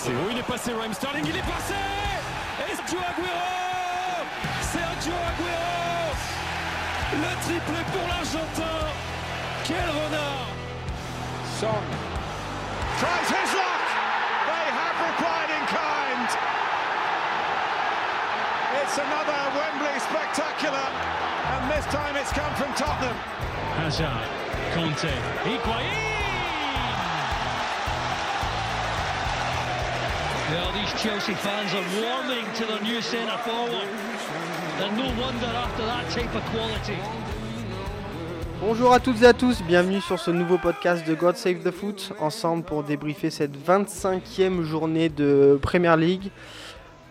[0.00, 0.12] passé.
[0.16, 1.74] Oh, il est passé, Raheem Sterling, il est passé.
[2.66, 4.24] Sergio Aguero
[4.72, 6.16] Sergio Aguero.
[7.12, 8.86] Le triplé pour l'Argentin.
[9.64, 10.48] Quel renard.
[11.58, 11.82] Son.
[12.98, 13.84] Tries his luck.
[14.46, 16.28] They have replied in kind.
[18.82, 20.88] It's another Wembley spectacular,
[21.52, 23.16] and this time it's come from Tottenham.
[23.76, 24.28] Hazard,
[24.74, 25.12] Conte,
[25.44, 26.29] Higuain
[38.60, 41.70] Bonjour à toutes et à tous, bienvenue sur ce nouveau podcast de God Save the
[41.70, 46.32] Foot, ensemble pour débriefer cette 25e journée de Premier League.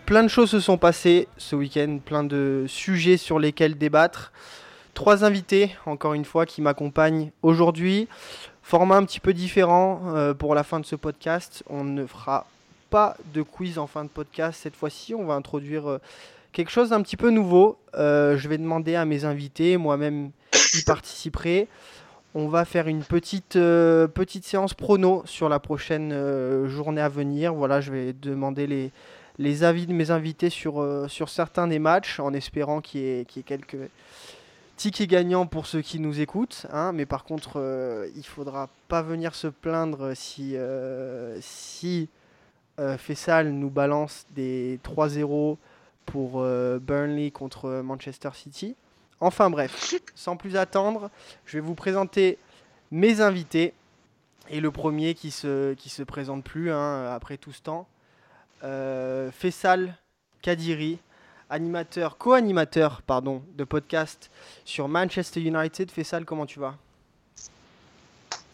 [0.04, 4.32] Plein de choses se sont passées ce week-end, plein de sujets sur lesquels débattre.
[4.92, 8.06] Trois invités, encore une fois, qui m'accompagnent aujourd'hui.
[8.62, 11.64] Format un petit peu différent euh, pour la fin de ce podcast.
[11.70, 12.46] On ne fera
[12.90, 15.14] pas de quiz en fin de podcast cette fois-ci.
[15.14, 15.98] On va introduire euh,
[16.52, 17.78] quelque chose d'un petit peu nouveau.
[17.94, 20.30] Euh, je vais demander à mes invités, moi-même
[20.74, 21.68] y participerai.
[22.34, 27.54] On va faire une petite, euh, petite séance prono sur la prochaine journée à venir.
[27.54, 28.90] Voilà, je vais demander les,
[29.38, 33.24] les avis de mes invités sur, sur certains des matchs en espérant qu'il y, ait-
[33.44, 33.88] quelques
[34.76, 36.66] tickets gagnants pour ceux qui nous écoutent.
[36.72, 36.92] hein.
[36.92, 37.60] Mais par contre,
[38.16, 40.56] il faudra pas venir se plaindre si,
[41.40, 42.08] si
[42.98, 45.56] Fessal nous balance des 3-0
[46.06, 48.74] pour euh, Burnley contre Manchester City.
[49.20, 51.10] Enfin bref, sans plus attendre,
[51.44, 52.38] je vais vous présenter
[52.90, 53.74] mes invités.
[54.48, 57.86] Et le premier qui se, se présente plus hein, après tout ce temps,
[58.64, 59.96] euh, Fessal
[60.42, 60.98] Kadiri,
[61.50, 64.30] animateur, co-animateur pardon, de podcast
[64.64, 65.90] sur Manchester United.
[65.90, 66.74] Fessal, comment tu vas?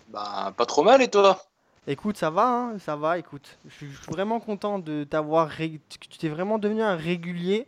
[0.09, 1.41] Bah, pas trop mal et toi?
[1.89, 3.59] Écoute, ça va, hein, ça va, écoute.
[3.69, 5.49] Je suis vraiment content de t'avoir.
[5.49, 7.67] ré- Tu t'es vraiment devenu un régulier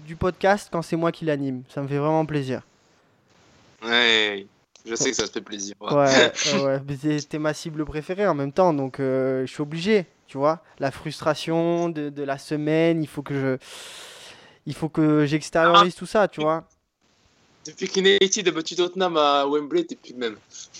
[0.00, 1.62] du podcast quand c'est moi qui l'anime.
[1.68, 2.62] Ça me fait vraiment plaisir.
[3.84, 4.46] Ouais,
[4.88, 5.74] je sais que ça te fait plaisir.
[5.80, 5.88] ouais.
[6.54, 10.06] Ouais, ouais, mais t'es- ma cible préférée en même temps, donc euh, je suis obligé,
[10.28, 10.62] tu vois.
[10.78, 13.58] La frustration de, de la semaine, il faut que je.
[14.66, 16.64] Il faut que j'extériorise tout ça, tu vois.
[17.66, 20.36] Depuis qu'United a battu Tottenham à Wembley, t'es plus le même.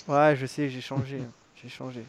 [0.09, 1.19] Ouais, je sais, j'ai changé.
[1.21, 1.31] hein,
[1.63, 2.03] J'ai changé.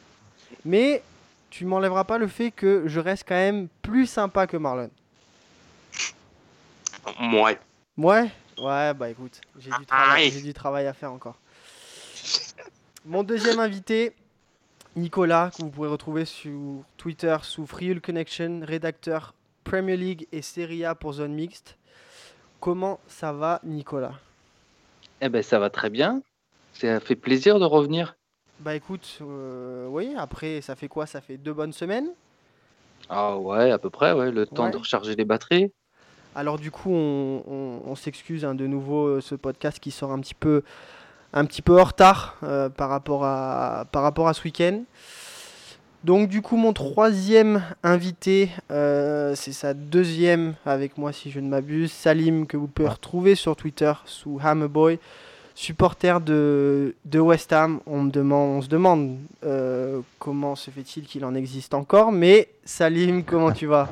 [0.65, 1.01] Mais
[1.49, 4.89] tu m'enlèveras pas le fait que je reste quand même plus sympa que Marlon.
[7.33, 7.59] Ouais.
[7.97, 11.35] Ouais Ouais, bah écoute, j'ai du, travail- j'ai du travail à faire encore.
[13.05, 14.13] Mon deuxième invité,
[14.95, 20.85] Nicolas, que vous pouvez retrouver sur Twitter sous Freehul Connection, rédacteur Premier League et Serie
[20.85, 21.77] A pour Zone Mixte.
[22.59, 24.15] Comment ça va, Nicolas?
[25.21, 26.23] Eh ben ça va très bien.
[26.73, 28.16] Ça fait plaisir de revenir.
[28.59, 31.05] Bah écoute, euh, oui, après, ça fait quoi?
[31.05, 32.07] Ça fait deux bonnes semaines
[33.09, 34.71] Ah ouais, à peu près, ouais, le temps Ouais.
[34.71, 35.71] de recharger les batteries.
[36.35, 40.11] Alors du coup, on, on- on s'excuse hein, de nouveau euh, ce podcast qui sort
[40.11, 40.63] un petit peu,
[41.33, 44.83] un petit peu en retard euh, par, rapport à, par rapport à ce week-end.
[46.03, 51.47] Donc du coup, mon troisième invité, euh, c'est sa deuxième avec moi si je ne
[51.49, 54.99] m'abuse, Salim, que vous pouvez retrouver sur Twitter sous Hammerboy,
[55.57, 57.79] supporter de, de West Ham.
[57.87, 62.47] On, me demande, on se demande euh, comment se fait-il qu'il en existe encore, mais
[62.63, 63.89] Salim, comment tu vas?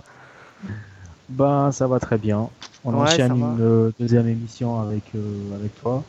[1.27, 2.49] Ben, ça va très bien.
[2.83, 6.03] On Ouais, enchaîne une euh, deuxième émission avec, euh, avec toi.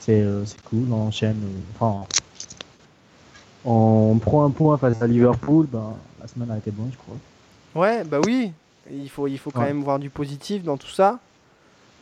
[0.00, 0.26] C'est
[0.64, 1.36] cool, on enchaîne.
[1.78, 2.04] enfin,
[3.64, 5.68] on prend un point face à Liverpool.
[5.70, 7.16] Ben, la semaine a été bonne, je crois.
[7.76, 8.50] Ouais, bah oui,
[8.90, 9.66] il faut, il faut quand Ouais.
[9.66, 11.20] même voir du positif dans tout ça.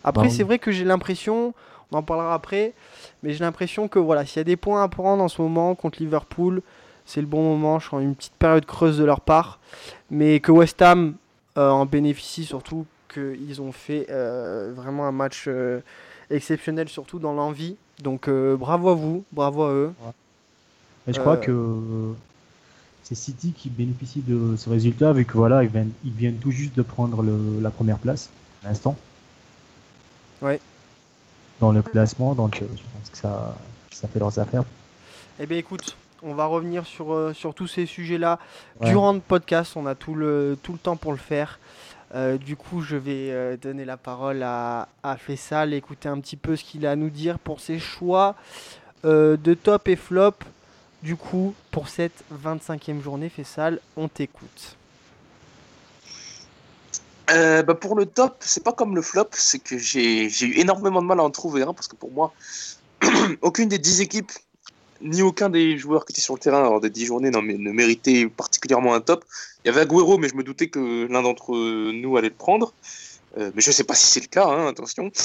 [0.02, 0.32] Après, oui.
[0.32, 1.52] c'est vrai que j'ai l'impression,
[1.92, 2.72] on en parlera après,
[3.22, 5.74] mais j'ai l'impression que voilà, s'il y a des points à prendre en ce moment
[5.74, 6.62] contre Liverpool,
[7.06, 7.78] c'est le bon moment.
[7.78, 9.58] Je sens une petite période creuse de leur part,
[10.10, 11.14] mais que West Ham
[11.56, 15.80] euh, en bénéficie surtout, qu'ils ont fait euh, vraiment un match euh,
[16.30, 17.76] exceptionnel, surtout dans l'envie.
[18.02, 19.92] Donc bravo à vous, bravo à eux.
[21.08, 22.14] Et je crois que
[23.02, 26.50] c'est City qui bénéficie de ce résultat, vu que voilà, ils viennent, ils viennent tout
[26.52, 28.28] juste de prendre le- la première place
[28.62, 28.94] à l'instant.
[30.42, 30.60] Ouais.
[31.60, 33.56] Dans le classement, donc euh, je pense que ça,
[33.90, 34.62] ça fait leurs affaires.
[35.40, 38.38] Eh bien écoute, on va revenir sur, euh, sur tous ces sujets-là
[38.80, 38.90] Ouais.
[38.90, 39.72] durant le podcast.
[39.76, 41.58] On a tout le, tout le temps pour le faire.
[42.14, 46.36] Euh, du coup, je vais euh, donner la parole à, à Fessal, écouter un petit
[46.36, 48.34] peu ce qu'il a à nous dire pour ses choix
[49.04, 50.32] euh, de top et flop.
[51.02, 54.76] Du coup, pour cette 25e journée, Fessal, on t'écoute.
[57.30, 61.02] Euh, bah, pour le top, c'est pas comme le flop, c'est que j'ai eu énormément
[61.02, 62.32] de mal à en trouver un parce que pour moi,
[63.42, 64.32] aucune des 10 équipes
[65.00, 68.26] ni aucun des joueurs qui étaient sur le terrain lors des 10 journées ne méritait
[68.26, 69.24] particulièrement un top.
[69.64, 71.52] Il y avait Agüero, mais je me doutais que l'un d'entre
[71.92, 72.72] nous allait le prendre.
[73.36, 75.10] Euh, mais je ne sais pas si c'est le cas, hein, attention.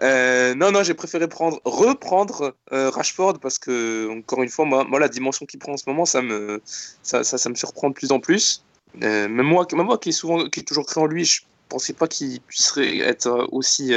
[0.00, 5.10] Euh, non, non, j'ai préféré prendre, reprendre Rashford parce que, encore une fois, moi, la
[5.10, 6.62] dimension qu'il prend en ce moment, ça me,
[7.02, 8.64] ça, ça, me surprend de plus en plus.
[9.00, 11.92] Même, moi, même moi qui est, souvent, qui est toujours cru en lui, je pensais
[11.92, 13.92] pas qu'il puisse être aussi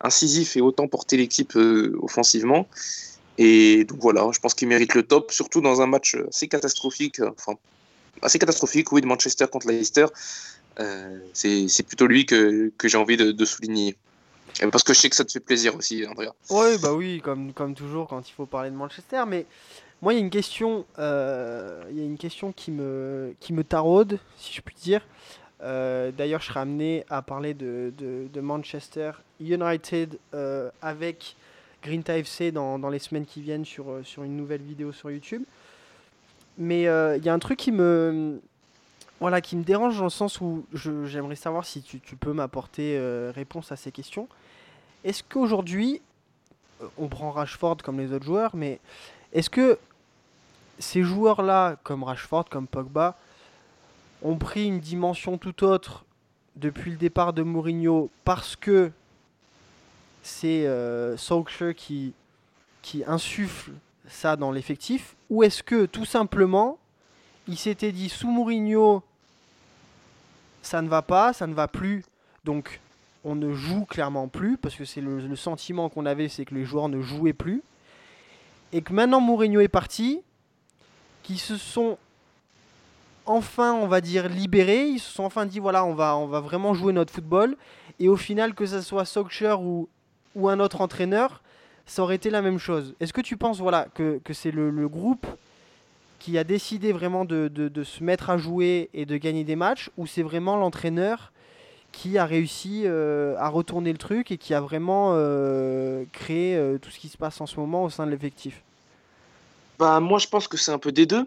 [0.00, 1.56] incisif et autant porter l'équipe
[2.00, 2.68] offensivement.
[3.38, 7.20] Et donc voilà, je pense qu'il mérite le top, surtout dans un match assez catastrophique,
[7.20, 7.58] enfin
[8.22, 10.06] assez catastrophique, oui, de Manchester contre Leicester.
[10.78, 13.96] Euh, c'est plutôt lui que, que j'ai envie de, de, souligner.
[14.70, 16.34] Parce que je sais que ça te fait plaisir aussi, Andrea.
[16.50, 19.22] Oui, bah oui, comme, comme toujours quand il faut parler de Manchester.
[19.26, 19.46] Mais
[20.06, 23.64] moi, il y a une question, euh, y a une question qui me, qui me
[23.64, 25.04] taraude, si je puis dire.
[25.62, 30.18] Euh, d'ailleurs, je serai amené à parler de, de, Manchester United
[30.80, 31.34] avec
[31.82, 35.42] Green FC dans, dans, les semaines qui viennent sur, sur une nouvelle vidéo sur YouTube.
[36.56, 38.40] Mais il y a un truc qui me,
[39.20, 43.32] voilà, qui me dérange dans le sens où j'aimerais savoir si tu, peux m'apporter euh,
[43.34, 44.28] réponse à ces questions.
[45.04, 46.02] Est-ce qu'aujourd'hui,
[46.82, 48.78] euh, on prend Rashford comme les autres joueurs, mais
[49.32, 49.78] est-ce que
[50.78, 53.16] ces joueurs-là, comme Rashford, comme Pogba,
[54.22, 56.04] ont pris une dimension tout autre
[56.56, 58.90] depuis le départ de Mourinho parce que
[60.22, 61.16] c'est euh,
[61.76, 62.12] qui,
[62.82, 63.72] qui insuffle
[64.08, 66.78] ça dans l'effectif Ou est-ce que tout simplement
[67.48, 69.02] il s'était dit sous Mourinho,
[70.62, 72.04] ça ne va pas, ça ne va plus.
[72.44, 72.80] Donc
[73.24, 76.64] on ne joue clairement plus, parce que c'est le, sentiment qu'on avait, c'est que les
[76.64, 77.62] joueurs ne jouaient plus.
[78.72, 80.20] Et que maintenant Mourinho est parti,
[81.26, 81.98] qui se sont
[83.26, 84.86] enfin, on va dire, libérés.
[84.86, 87.56] Ils se sont enfin dit, voilà, on va, on va vraiment jouer notre football.
[87.98, 89.88] Et au final, que ce soit Solskjaer ou,
[90.44, 91.42] un autre entraîneur,
[91.86, 92.94] ça aurait été la même chose.
[93.00, 95.26] Est-ce que tu penses voilà, que, c'est le, groupe
[96.18, 99.90] qui a décidé vraiment de, de, se mettre à jouer et de gagner des matchs,
[99.96, 101.32] ou c'est vraiment l'entraîneur
[101.92, 106.76] qui a réussi euh, à retourner le truc et qui a vraiment euh, créé euh,
[106.78, 108.62] tout ce qui se passe en ce moment au sein de l'effectif?
[109.78, 111.26] Bah, Moi, je pense que c'est un peu des deux.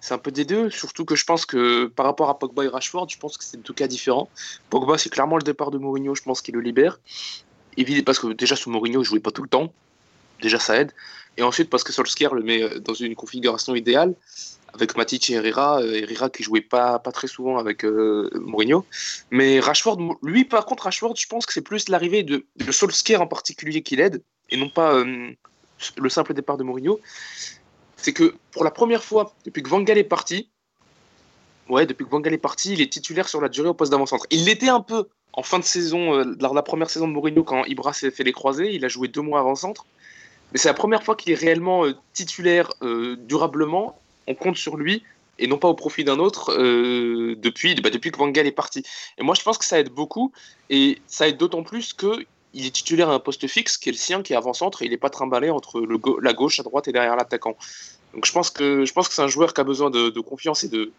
[0.00, 2.68] C'est un peu des deux, surtout que je pense que par rapport à Pogba et
[2.68, 4.28] Rashford, je pense que c'est deux cas différents.
[4.70, 7.00] Pogba, c'est clairement le départ de Mourinho, je pense qu'il le libère.
[7.76, 9.72] Évidemment, parce que déjà sous Mourinho, il jouait pas tout le temps.
[10.42, 10.92] Déjà, ça aide.
[11.38, 14.14] Et ensuite, parce que Solskjaer le met euh, dans une configuration idéale,
[14.74, 18.84] avec Matic et Herrera, euh, Herrera qui jouait pas, pas très souvent avec euh, Mourinho.
[19.30, 23.20] Mais Rashford, lui, par contre, Rashford, je pense que c'est plus l'arrivée de, de Solskjaer
[23.20, 27.00] en particulier qui l'aide, et non pas le simple départ de Mourinho.
[28.06, 30.48] C'est que pour la première fois, depuis que Van Gaal est parti,
[31.68, 34.28] ouais, depuis que est parti, il est titulaire sur la durée au poste d'avant-centre.
[34.30, 37.42] Il l'était un peu en fin de saison, lors de la première saison de Mourinho,
[37.42, 39.86] quand Ibra s'est fait les croisés, il a joué deux mois avant-centre.
[40.52, 43.98] Mais c'est la première fois qu'il est réellement euh, titulaire euh, durablement.
[44.28, 45.02] On compte sur lui
[45.40, 48.52] et non pas au profit d'un autre euh, depuis, bah, depuis que Van Gaal est
[48.52, 48.84] parti.
[49.18, 50.30] Et moi, je pense que ça aide beaucoup
[50.70, 52.24] et ça aide d'autant plus que
[52.56, 54.90] il est titulaire à un poste fixe qui est le sien, qui est avant-centre il
[54.90, 55.80] n'est pas trimballé entre
[56.22, 57.56] la gauche, à droite et derrière l'attaquant.
[58.16, 60.64] Donc je pense que je pense que c'est un joueur qui a besoin de, confiance
[60.64, 60.90] et de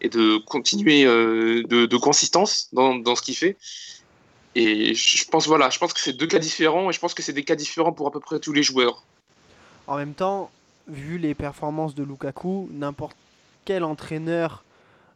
[0.00, 3.56] et de continuer de, de, consistance dans, dans ce qu'il fait.
[4.54, 7.22] Et je pense voilà, je pense que c'est deux cas différents et je pense que
[7.22, 9.02] c'est des cas différents pour à peu près tous les joueurs.
[9.88, 10.50] En même temps,
[10.86, 13.16] vu les performances de Lukaku, n'importe
[13.64, 14.64] quel entraîneur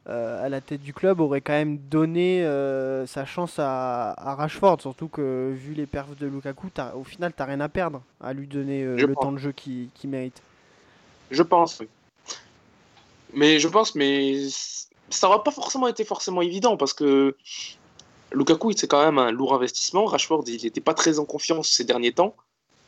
[0.09, 4.81] euh, à la tête du club aurait quand même donné euh, sa chance à, Rashford,
[4.81, 8.33] surtout que vu les perfs de Lukaku, au final, tu n'as rien à perdre à
[8.33, 10.43] lui donner euh, le temps de jeu qu'il mérite.
[11.31, 11.83] Je pense.
[13.33, 14.49] Mais je pense, mais
[15.11, 17.37] ça n'aurait pas forcément été forcément évident parce que
[18.33, 20.07] Lukaku, c'est quand même un lourd investissement.
[20.07, 22.35] Rashford, il n'était pas très en confiance ces derniers temps.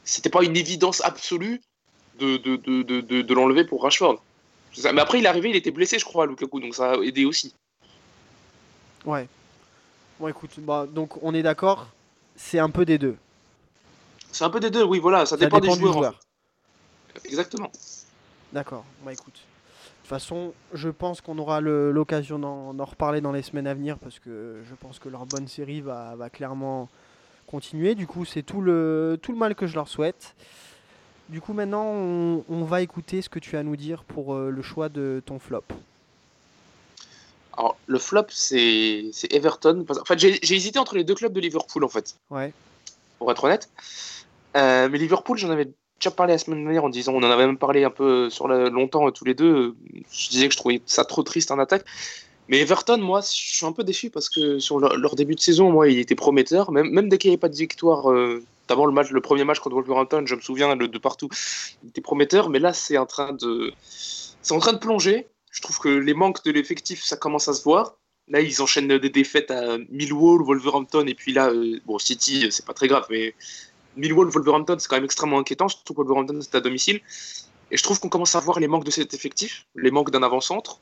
[0.05, 1.61] C'était pas une évidence absolue
[2.19, 4.23] de, de, de, de l'enlever pour Rashford.
[4.85, 7.25] Mais après, il est arrivé, il était blessé, je crois, Lukaku, donc ça a aidé
[7.25, 7.55] aussi.
[9.05, 9.27] Ouais.
[10.19, 11.89] Bon, écoute, bah, donc on est d'accord,
[12.37, 13.17] c'est un peu des deux.
[14.33, 16.21] C'est un peu des deux, oui, voilà, ça, dépend, des joueurs.
[17.25, 17.73] Exactement.
[18.53, 19.43] D'accord, bah écoute
[20.11, 24.61] façon, je pense qu'on aura l'occasion d'en reparler dans les semaines à venir parce que
[24.69, 26.89] je pense que leur bonne série va, clairement
[27.47, 27.95] continuer.
[27.95, 30.35] Du coup, c'est tout le, tout le mal que je leur souhaite.
[31.29, 34.51] Du coup, maintenant, on, va écouter ce que tu as à nous dire pour euh,
[34.51, 35.63] le choix de ton flop.
[37.57, 39.87] Alors, le flop, c'est Everton.
[39.89, 42.17] En fait, j'ai hésité entre les deux clubs de Liverpool, en fait.
[42.31, 42.53] Ouais.
[43.21, 43.71] Pour être honnête.
[44.57, 45.69] Euh, mais Liverpool, j'en avais
[46.01, 48.49] déjà parlé la semaine dernière en disant, on en avait même parlé un peu sur
[48.49, 49.75] longtemps tous les deux.
[50.13, 51.85] Je disais que je trouvais ça trop triste en attaque.
[52.49, 55.71] Mais Everton, moi, je suis un peu déçu parce que sur leur, début de saison,
[55.71, 56.73] moi, il était prometteur.
[56.73, 59.59] Même, dès qu'il n'y avait pas de victoire euh, Notamment le, match, le premier match
[59.59, 61.29] contre Wolverhampton, je me souviens, de partout,
[61.83, 65.27] il était prometteur, mais là, c'est en train de, c'est en train de plonger.
[65.51, 67.97] Je trouve que les manques de l'effectif, ça commence à se voir.
[68.29, 72.65] Là, ils enchaînent des défaites à Millwall, Wolverhampton, et puis là, euh, bon, City, c'est
[72.65, 73.35] pas très grave, mais
[73.97, 77.01] Millwall, Wolverhampton, c'est quand même extrêmement inquiétant, surtout que Wolverhampton, c'est à domicile.
[77.71, 80.23] Et je trouve qu'on commence à voir les manques de cet effectif, les manques d'un
[80.23, 80.81] avant-centre,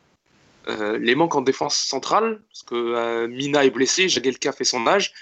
[0.69, 4.87] euh, les manques en défense centrale, parce que euh, Mina est blessé, Jagelka fait son
[4.87, 5.13] âge.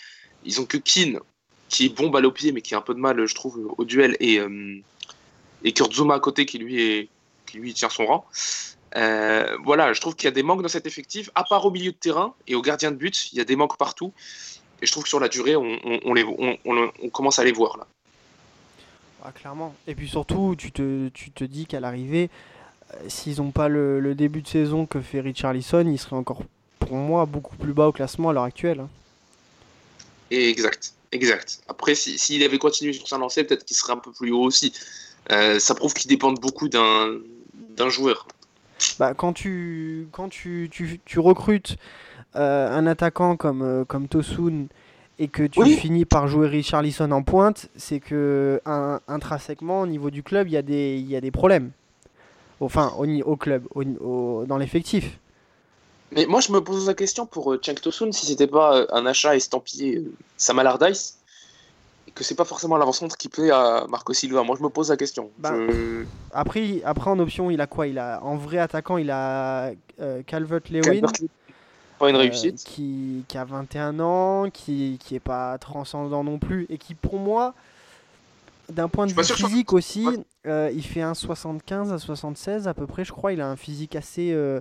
[0.45, 1.19] Ils ont que Keane,
[1.69, 3.75] qui est bon balle au pied, mais qui a un peu de mal, je trouve,
[3.76, 4.81] au duel, et, euh,
[5.64, 5.75] et
[6.11, 7.09] à côté, qui lui,
[7.47, 8.26] qui lui tient son rang.
[8.97, 11.71] Euh, voilà, je trouve qu'il y a des manques dans cet effectif, à part au
[11.71, 14.12] milieu de terrain et au gardien de but, il y a des manques partout.
[14.83, 17.45] Et je trouve que sur la durée, on, on, on les, on, on, commence à
[17.45, 17.87] les voir là.
[19.25, 19.75] Ah, clairement.
[19.87, 22.30] Et puis surtout, tu te, tu te dis qu'à l'arrivée,
[22.95, 26.42] euh, s'ils n'ont pas le, le, début de saison que fait Richarlison, ils seraient encore,
[26.78, 28.80] pour moi, beaucoup plus bas au classement à l'heure actuelle.
[28.80, 28.88] Hein.
[30.30, 31.61] Exact, exact.
[31.68, 34.42] Après, s'il si, avait continué sur sa lancée, peut-être qu'il serait un peu plus haut
[34.42, 34.73] aussi.
[35.33, 38.28] Euh, ça prouve qu'ils dépendent beaucoup d'un joueur.
[38.99, 41.76] Bah, quand tu, quand tu, tu, tu recrutes
[42.37, 44.66] euh, un attaquant comme, euh, comme Tosun
[45.19, 45.76] et que tu Oui.
[45.76, 50.52] finis par jouer Richarlison en pointe, c'est que un- intrinsèquement au niveau du club, il
[50.52, 51.71] y, a des- y a des problèmes.
[52.61, 55.19] Enfin, au, club, au, au- dans l'effectif.
[56.12, 58.87] Mais moi, je me pose la question pour euh, Cenk Tosun si c'était pas euh,
[58.93, 61.19] un achat estampillé euh, Sam Allardyce
[62.09, 64.43] et que c'est pas forcément l'avant-centre qui plaît à Marco Silva.
[64.43, 65.31] Moi, je me pose la question.
[65.38, 67.88] Bah, Je- Après, après en option, il a quoi?
[67.88, 69.73] Il a en vrai attaquant, il a
[70.26, 70.83] Calvert-Lewin.
[70.83, 71.28] Calvert-Lewin,
[71.98, 72.62] pas une Euh, réussite.
[72.64, 77.18] qui, qui a 21 ans, qui, qui est pas transcendant non plus, et qui pour
[77.18, 77.54] moi,
[78.70, 80.18] d'un point de vue physique aussi, Ouais.
[80.46, 83.32] euh, il fait un 75 à 76 à peu près, je crois.
[83.32, 84.60] Il a un physique assez, euh,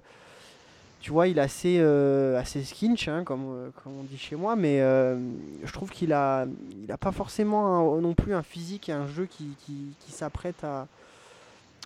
[1.02, 4.56] tu vois, il est assez, euh, assez skinch, hein, comme, comme on dit chez moi,
[4.56, 5.18] mais euh,
[5.64, 6.46] je trouve qu'il a,
[6.84, 9.74] il a pas forcément un- non plus un physique et un jeu qui, qui,
[10.06, 10.88] qui s'apprête à,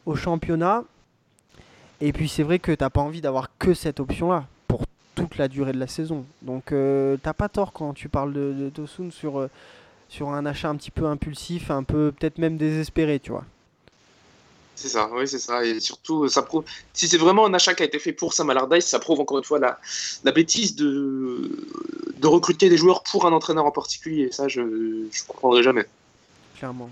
[0.05, 0.83] au championnat.
[2.01, 4.45] Et puis c'est vrai que t'as pas envie d'avoir que cette option-là
[5.19, 6.25] toute la durée de la saison.
[6.41, 9.49] Donc euh, t'as pas tort quand tu parles de, de Tosun sur, euh,
[10.07, 13.45] sur un achat un petit peu impulsif, un peu peut-être même désespéré, tu vois.
[14.75, 15.65] C'est ça, oui, c'est ça.
[15.65, 16.63] Et surtout, ça prouve.
[16.93, 19.37] Si c'est vraiment un achat qui a été fait pour Sam Allardyce, ça prouve encore
[19.37, 19.77] une fois la,
[20.23, 21.51] la bêtise de,
[22.17, 24.31] de recruter des joueurs pour un entraîneur en particulier.
[24.31, 25.85] Ça, je ne comprendrai jamais.
[26.57, 26.89] Clairement.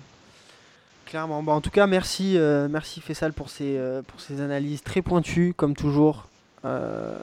[1.06, 1.40] Clairement.
[1.40, 5.54] En tout cas, merci, euh, merci Fessal pour ces, euh, pour ces analyses très pointues,
[5.56, 6.28] comme toujours.
[6.66, 7.18] Euh.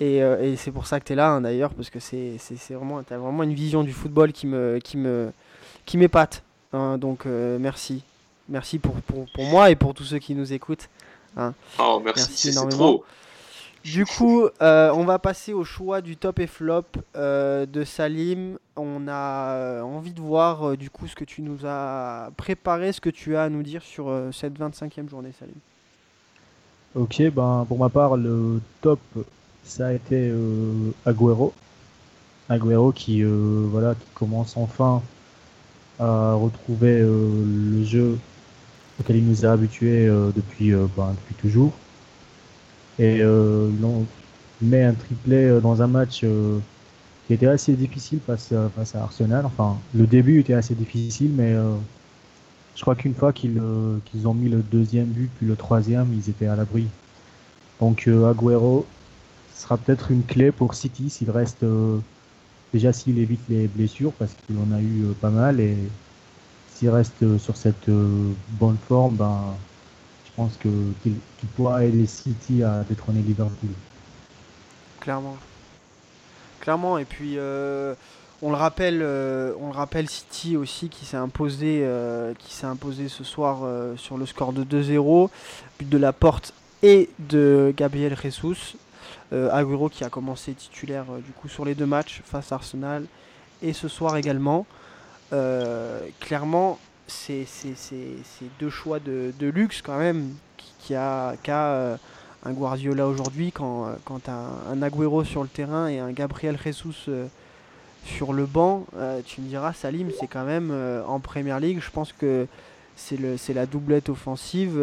[0.00, 2.36] Et, euh, et c'est pour ça que tu es là, hein, d'ailleurs, parce que c'est
[2.38, 5.30] c'est- c'est vraiment, tu as vraiment une vision du football qui me qui me
[5.84, 6.42] qui m'épate.
[6.72, 6.98] hein.
[6.98, 8.02] donc, euh, merci.
[8.48, 10.88] Merci pour, pour, pour moi et pour tous ceux qui nous écoutent.
[11.78, 12.76] Oh, merci, énormément.
[12.78, 13.04] trop.
[13.84, 16.82] Du coup, euh, on va passer au choix du top et flop
[17.16, 18.58] euh, de Salim.
[18.76, 23.00] On a envie de voir euh, du coup ce que tu nous as préparé, ce
[23.00, 25.54] que tu as à nous dire sur euh, cette 25e journée, Salim.
[26.96, 28.98] Ok, ben pour ma part, le top,
[29.70, 31.54] ça a été euh, Agüero.
[32.48, 35.00] Agüero qui, euh, voilà, qui commence enfin
[35.98, 37.44] à retrouver euh,
[37.78, 38.18] le jeu
[38.98, 41.72] auquel il nous a habitués euh, depuis, ben, depuis toujours.
[42.98, 46.22] Et il met un triplé dans un match
[47.26, 49.46] qui était assez difficile face à, Arsenal.
[49.46, 51.54] Enfin, le début était assez difficile, mais
[52.76, 53.58] je crois qu'une fois qu'ils
[54.26, 56.88] ont mis le deuxième but, puis le troisième, ils étaient à l'abri.
[57.80, 58.26] Donc euh,
[59.60, 61.98] Agüero sera peut-être une clé pour City s'il reste euh,
[62.72, 65.76] déjà s'il évite les blessures parce qu'il en a eu euh, pas mal et
[66.74, 69.54] s'il reste euh, sur cette bonne forme, ben
[70.24, 73.70] je pense qu'il pourra aider City à détrôner Liverpool.
[75.00, 75.36] Clairement.
[76.60, 77.36] Clairement, et puis
[78.42, 81.86] on le rappelle, on le rappelle City aussi qui s'est imposé,
[82.38, 85.30] qui s'est imposé ce soir sur le score de 2-0,
[85.78, 86.52] but de la porte
[86.82, 88.76] et de Gabriel Jesus.
[89.32, 92.56] Euh, Agüero qui a commencé titulaire euh, du coup sur les deux matchs face à
[92.56, 93.04] Arsenal
[93.62, 94.66] et ce soir également.
[95.32, 97.46] Euh, clairement, c'est
[98.58, 101.96] deux choix de, de luxe quand même qui, qui a, euh,
[102.44, 107.08] un Guardiola aujourd'hui quand, quand un Agüero sur le terrain et un Gabriel Jesus
[108.04, 108.86] sur le banc.
[109.26, 110.72] tu me diras, Salim, c'est quand même
[111.06, 112.46] en Première League, je pense que
[112.96, 114.80] c'est la doublette offensive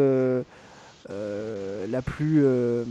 [1.10, 2.84] la plus euh,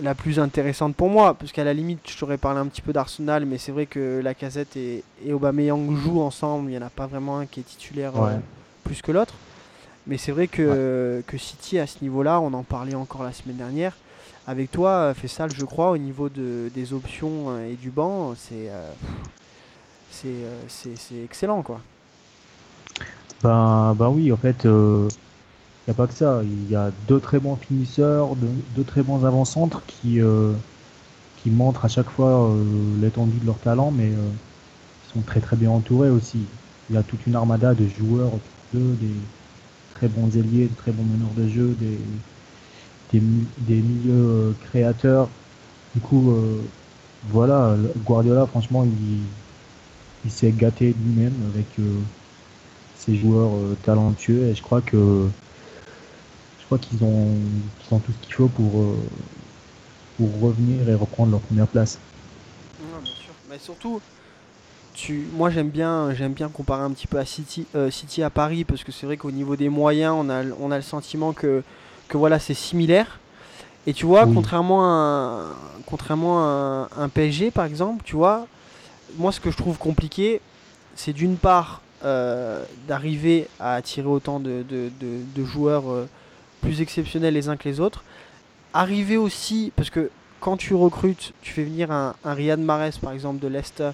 [0.00, 1.34] la plus intéressante pour moi.
[1.34, 4.20] Parce qu'à la limite je t'aurais parlé un petit peu d'Arsenal mais c'est vrai que
[4.22, 6.70] la casette et, et Aubameyang jouent ensemble.
[6.70, 8.36] Il n'y en a pas vraiment un qui est titulaire euh,
[8.84, 9.34] plus que l'autre.
[10.06, 13.32] Mais c'est vrai que, que City à ce niveau là on en parlait encore la
[13.32, 13.94] semaine dernière.
[14.46, 18.34] Avec toi euh, Fessal je crois au niveau de, des options euh, et du banc
[18.36, 18.90] c'est euh,
[20.10, 21.80] c'est euh, c'est c'est excellent quoi.
[23.42, 24.68] Ben, ben oui, en fait,
[25.86, 26.42] il n'y a pas que ça.
[26.44, 30.20] Il y a deux très bons finisseurs, deux, très bons avant-centres qui,
[31.42, 32.54] qui montrent à chaque fois
[33.00, 36.38] l'étendue de leur talent, mais ils sont très très bien entourés aussi.
[36.88, 38.30] Il y a toute une armada de joueurs
[38.72, 39.14] d'eux, des
[39.94, 41.98] très bons ailiers, de très bons meneurs de jeu, des,
[43.12, 45.28] des, milieux euh, créateurs.
[45.94, 46.60] Du coup, euh,
[47.28, 49.18] voilà, Guardiola, franchement, il,
[50.24, 51.98] il s'est gâté lui-même avec euh,
[52.96, 53.50] ses joueurs
[53.82, 55.28] talentueux et je crois que
[56.76, 57.36] crois qu'ils ont,
[57.90, 58.96] ont tout ce qu'il faut pour,
[60.16, 61.98] pour revenir et reprendre leur première place.
[62.78, 63.32] bien sûr.
[63.50, 64.00] Mais surtout,
[64.94, 68.64] tu, moi j'aime bien, j'aime bien comparer un petit peu à City, City à Paris
[68.64, 71.62] parce que c'est vrai qu'au niveau des moyens, on a, on a le sentiment que
[72.12, 73.18] que voilà, c'est similaire.
[73.86, 78.46] Et tu vois, contrairement à, contrairement à un, PSG par exemple, tu vois,
[79.16, 80.40] moi ce que je trouve compliqué,
[80.94, 86.08] c'est d'une part euh, d'arriver à attirer autant de, de, joueurs euh,
[86.62, 88.02] plus exceptionnels les uns que les autres.
[88.72, 93.12] Arriver aussi, parce que quand tu recrutes, tu fais venir un, un Riyad Mahrez par
[93.12, 93.90] exemple de Leicester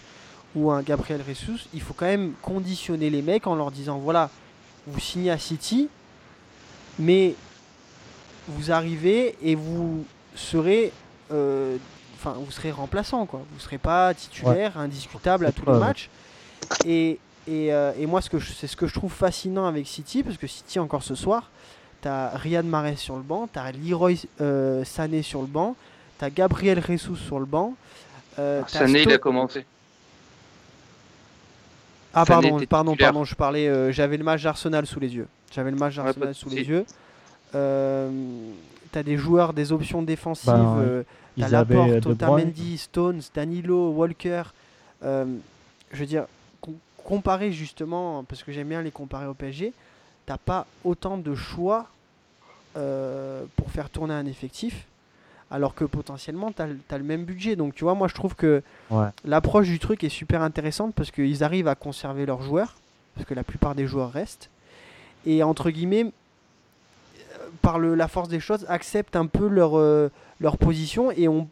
[0.55, 4.31] ou un Gabriel Jesus, il faut quand même conditionner les mecs en leur disant voilà,
[4.87, 5.89] vous signez à City,
[6.99, 7.35] mais
[8.47, 10.93] vous arrivez et vous serez,
[11.33, 11.77] euh,
[12.17, 13.43] enfin, vous serez remplaçant, quoi.
[13.53, 16.09] Vous serez pas titulaire, indiscutable à tous les matchs.
[16.87, 20.47] Et, et, euh, et moi, c'est ce que je trouve fascinant avec City, parce que
[20.47, 21.51] City, encore ce soir,
[22.09, 25.77] tu as Riyad Mahrez sur le banc, tu as Leroy euh, Sané sur le banc,
[26.19, 27.75] tu as Gabriel Jesus sur le banc.
[28.67, 29.65] Sané, il a commencé.
[32.15, 35.29] Ah pardon, pardon, pardon, je parlais, j'avais le match d'Arsenal sous les yeux.
[35.53, 36.85] J'avais le match d'Arsenal sous les yeux.
[37.55, 38.11] Euh,
[38.93, 40.53] tu as des joueurs, des options défensives.
[40.53, 41.03] Ben, euh,
[41.37, 44.43] tu as Laporte, Otamendi, Stones, Danilo, Walker.
[45.03, 45.27] Euh,
[45.93, 46.27] je veux dire,
[47.05, 49.73] comparer justement, parce que j'aime bien les comparer au PSG,
[50.27, 51.87] t'as pas autant de choix
[52.75, 54.87] pour faire tourner un effectif,
[55.51, 57.57] alors que potentiellement tu as, le même budget.
[57.57, 58.62] Donc tu vois, moi je trouve que
[59.25, 62.77] l'approche du truc est super intéressante parce qu'ils arrivent à conserver leurs joueurs,
[63.14, 64.51] parce que la plupart des joueurs restent.
[65.27, 66.12] Et entre guillemets,
[67.62, 71.11] par la force des choses, acceptent un peu leur, euh, leur position.
[71.11, 71.49] Et on,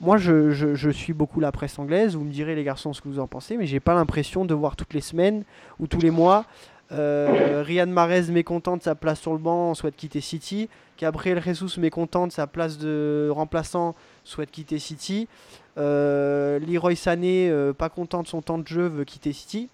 [0.00, 2.14] moi, je, je, suis beaucoup la presse anglaise.
[2.14, 4.54] Vous me direz, les garçons, ce que vous en pensez, mais j'ai pas l'impression de
[4.54, 5.44] voir toutes les semaines
[5.78, 6.44] ou tous les mois
[6.92, 10.68] euh, Riyad Mahrez mécontent de sa place sur le banc, souhaite quitter City.
[10.98, 13.94] Gabriel Jesus mécontent de sa place de remplaçant,
[14.24, 15.28] souhaite quitter City.
[15.76, 19.68] Euh, Leroy Sané, euh, pas content de son temps de jeu, veut quitter City.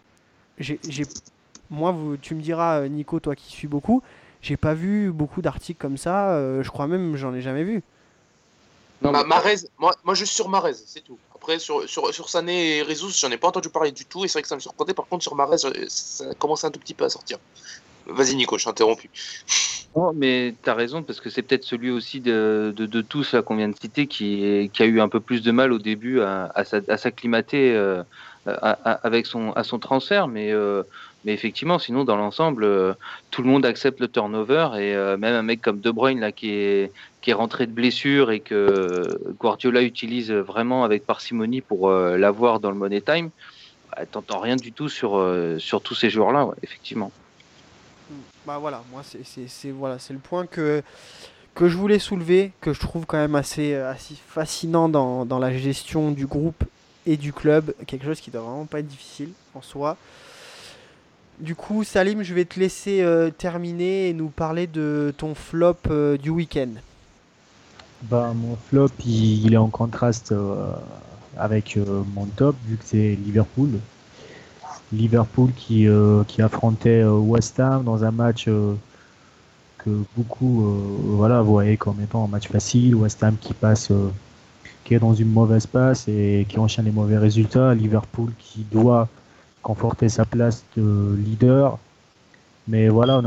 [0.59, 0.79] J'ai,
[1.71, 4.03] moi, vous, tu me diras, Nico, toi qui suis beaucoup,
[4.43, 6.31] j'ai pas vu beaucoup d'articles comme ça.
[6.31, 7.83] Euh, je crois même j'en ai jamais vu.
[9.03, 11.19] Non, bah, Marez, moi, moi juste sur Marez, c'est tout.
[11.59, 14.25] Sur, sur, sur Sané et Rezus, j'en ai pas entendu parler du tout.
[14.25, 14.95] Et c'est vrai que ça me surprenait.
[14.95, 17.39] Par contre, sur Marez, ça commence un tout petit peu à sortir.
[18.07, 19.11] Vas-y, Nico, je suis interrompu.
[19.97, 23.35] Non, mais tu as raison, parce que c'est peut-être celui aussi de, de, de tous
[23.45, 26.21] qu'on vient de citer qui, qui, a eu un peu plus de mal au début
[26.21, 28.05] à, à s'acclimater euh,
[28.47, 30.29] avec son, à son transfert.
[30.29, 30.53] Mais.
[30.53, 30.85] Euh,
[31.25, 32.95] mais effectivement, sinon, dans l'ensemble, euh,
[33.31, 36.33] tout le monde accepte le turnover et euh, même un mec comme De Bruyne là,
[36.33, 41.91] qui, est, qui est rentré de blessure et que Guardiola utilise vraiment avec parcimonie pour
[41.91, 43.31] euh, l'avoir dans le Money Time,
[43.91, 45.23] bah, t'entends rien du tout sur,
[45.59, 47.13] sur tous ces joueurs-là, effectivement.
[48.47, 50.83] Bah voilà, moi c'est voilà, le point que,
[51.55, 55.57] que je voulais soulever, que je trouve quand même assez, assez fascinant dans, dans la
[55.57, 56.65] gestion du groupe
[57.05, 59.99] et du club, quelque chose qui doit vraiment pas être difficile en soi.
[61.41, 65.77] Du coup, Salim, je vais te laisser euh, terminer et nous parler de ton flop
[65.89, 66.69] euh, du week-end.
[68.03, 70.73] Bah, mon flop, il, est en contraste euh,
[71.39, 71.79] avec
[72.15, 73.71] mon top, vu que c'est Liverpool.
[74.93, 75.87] Liverpool qui,
[76.27, 80.65] qui affrontait West Ham dans un match que beaucoup
[81.05, 82.97] voilà, voyaient comme étant un match facile.
[82.97, 83.93] West Ham qui passe,
[84.83, 87.73] qui est dans une mauvaise passe et qui enchaîne les mauvais résultats.
[87.73, 89.09] Liverpool qui doit
[89.63, 91.79] conforter sa place de leader.
[92.69, 93.21] Mais voilà,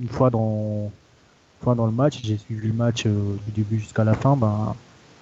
[0.00, 0.90] une fois dans,
[1.62, 4.74] fois dans le match, j'ai suivi le match euh, du début jusqu'à la fin, ben,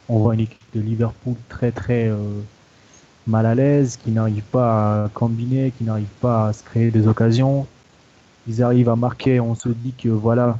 [0.09, 2.17] on voit une équipe de Liverpool très très euh,
[3.27, 7.07] mal à l'aise, qui n'arrive pas à combiner, qui n'arrive pas à se créer des
[7.07, 7.67] occasions.
[8.49, 10.59] Ils arrivent à marquer, on se dit que voilà,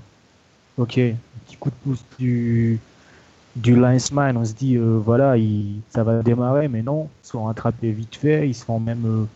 [0.77, 2.79] ok, petit coup de pouce du,
[3.57, 7.45] du linesman, on se dit euh, voilà, il, ça va démarrer, mais non, ils sont
[7.45, 9.27] rattrapés vite fait, ils se font même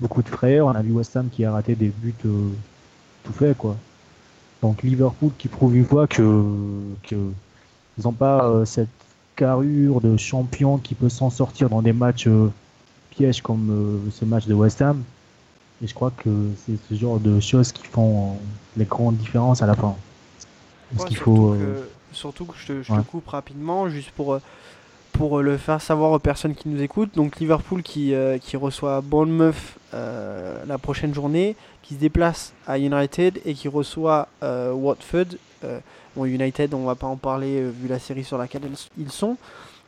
[0.00, 0.66] beaucoup de frères.
[0.66, 2.50] On a vu West Ham qui a raté des buts euh,
[3.24, 3.76] tout fait, quoi.
[4.62, 6.44] Donc Liverpool qui prouve une fois que,
[7.02, 7.14] que
[7.98, 8.88] ils n'ont pas euh, cette
[9.36, 12.50] carrure de champion qui peut s'en sortir dans des matchs euh,
[13.10, 15.02] pièges comme ce match de West Ham.
[15.82, 16.30] Et je crois que
[16.64, 18.38] c'est ce genre de choses qui font
[18.76, 19.94] les grandes différences à la fin.
[20.94, 21.52] Parce qu'il faut.
[21.52, 24.42] Euh, surtout que je, te, je te, coupe rapidement, juste pour, euh,
[25.16, 27.14] pour le faire savoir aux personnes qui nous écoutent.
[27.14, 29.54] Donc Liverpool qui, euh, qui reçoit Bournemouth
[29.92, 35.36] la prochaine journée, qui se déplace à United et qui reçoit Watford.
[36.14, 38.62] bon, United, on va pas en parler vu la série sur laquelle
[38.98, 39.38] ils sont.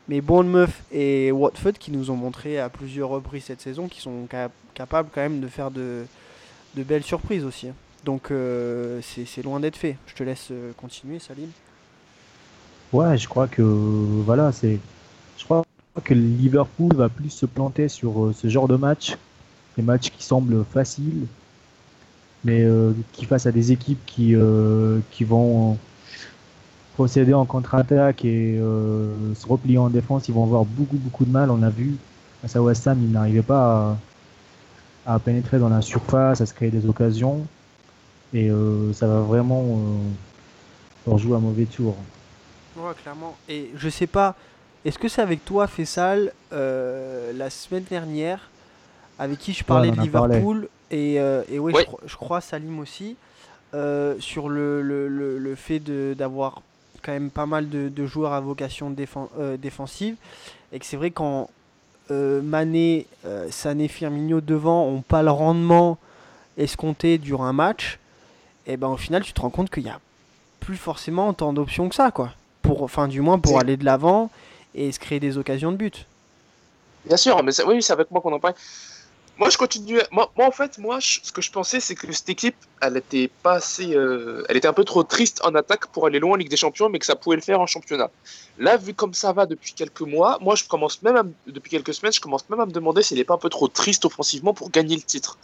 [0.07, 4.27] Mais Bournemouth et Watford qui nous ont montré à plusieurs reprises cette saison qui sont
[4.73, 6.05] capables quand même de faire de,
[6.75, 7.67] de belles surprises aussi.
[8.05, 9.97] Donc euh, c'est loin d'être fait.
[10.07, 11.49] Je te laisse euh, continuer, Salim.
[12.93, 14.79] Ouais, je crois que voilà, c'est.
[15.39, 15.63] Je crois
[16.03, 19.17] que Liverpool va plus se planter sur euh, ce genre de match,
[19.77, 21.25] des matchs qui semblent faciles,
[22.43, 22.63] mais
[23.11, 24.33] qui face à des équipes qui
[25.11, 25.77] qui vont
[26.99, 31.31] procéder en contre-attaque et euh, se replier en défense, ils vont avoir beaucoup beaucoup de
[31.31, 31.49] mal.
[31.49, 31.95] On a vu
[32.43, 33.95] à West Ham, ils n'arrivaient pas
[35.05, 37.47] à, pénétrer dans la surface, à se créer des occasions.
[38.33, 41.95] Et euh, ça va vraiment euh, leur jouer un mauvais tour.
[42.75, 43.37] Ouais, clairement.
[43.47, 44.35] Et je sais pas,
[44.85, 48.49] est-ce que c'est avec toi, Fessal, la semaine dernière,
[49.17, 51.73] avec qui je parlais de Liverpool et, et ouais,
[52.05, 53.15] Je, crois Salim aussi,
[54.19, 56.61] sur le, le, le fait d'avoir
[57.01, 58.95] quand même pas mal de, joueurs à vocation
[59.37, 60.15] euh, défensive.
[60.71, 61.49] Et que c'est vrai quand
[62.11, 65.97] euh, Mané, euh, Sané, Firmino devant ont pas le rendement
[66.57, 67.99] escompté durant un match,
[68.67, 69.99] et ben au final tu te rends compte qu'il n'y a
[70.59, 72.31] plus forcément tant d'options que ça, quoi.
[72.61, 74.29] Pour, enfin du moins pour aller de l'avant
[74.75, 76.05] et se créer des occasions de but.
[77.05, 78.55] Bien sûr, mais oui, c'est avec moi qu'on en parle.
[79.39, 79.99] Moi, je continue.
[80.11, 83.53] Moi, en fait, moi, ce que je pensais, c'est que cette équipe, elle était pas
[83.53, 83.95] assez.
[83.95, 86.57] Euh, elle était un peu trop triste en attaque pour aller loin en Ligue des
[86.57, 88.11] Champions, mais que ça pouvait le faire en championnat.
[88.57, 92.11] Là, vu comme ça va depuis quelques mois, moi, je commence même depuis quelques semaines,
[92.11, 94.71] je commence même à me demander s'il n'est pas un peu trop triste offensivement pour
[94.71, 95.37] gagner le titre.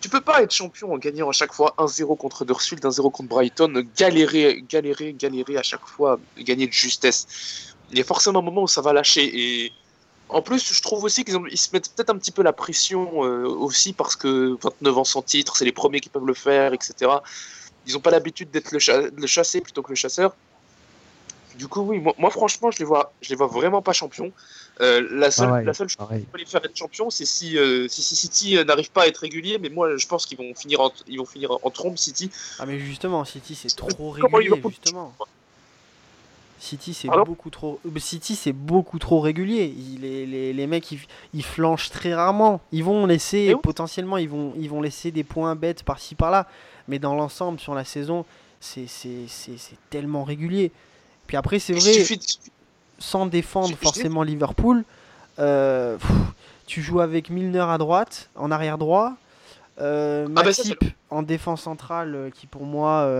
[0.00, 3.28] Tu peux pas être champion en gagnant à chaque fois 1-0 contre Huddersfield, 1-0 contre
[3.28, 7.69] Brighton, galérer, galérer, galérer à chaque fois, gagner de justesse.
[7.90, 9.72] Il y a forcément un moment où ça va lâcher et
[10.32, 13.46] en plus, je trouve aussi qu'ils se mettent peut-être un petit peu la pression euh,
[13.46, 17.10] aussi parce que 29 ans sans titre, c'est les premiers qui peuvent le faire, etc.
[17.86, 20.34] Ils n'ont pas l'habitude d'être le, chassé plutôt que le chasseur.
[21.56, 24.32] Du coup, oui, moi, franchement, je les vois, je les vois vraiment pas champions.
[24.80, 27.86] Euh, la seule, la seule chose qui peut les faire être champions, c'est si, euh,
[27.88, 29.58] si, City n'arrive pas à être régulier.
[29.58, 32.30] Mais moi, je pense qu'ils vont finir en, ils vont finir en trombe City.
[32.60, 35.12] Ah mais justement, City c'est trop régulier justement.
[36.60, 39.74] City c'est beaucoup trop euh, City c'est beaucoup trop régulier.
[39.98, 40.92] les, les, mecs
[41.32, 42.60] ils, flanchent très rarement.
[42.70, 46.46] Ils vont laisser potentiellement ils vont ils vont laisser des points bêtes par-ci par-là,
[46.86, 48.26] mais dans l'ensemble sur la saison
[48.60, 48.86] c'est
[49.88, 50.70] tellement régulier.
[51.26, 51.92] Puis après c'est vrai
[52.98, 54.84] sans défendre forcément Liverpool,
[55.38, 55.96] euh,
[56.66, 59.14] tu joues avec Milner à droite, en arrière droit.
[59.80, 63.10] Euh, ah bah Matip en défense centrale qui pour moi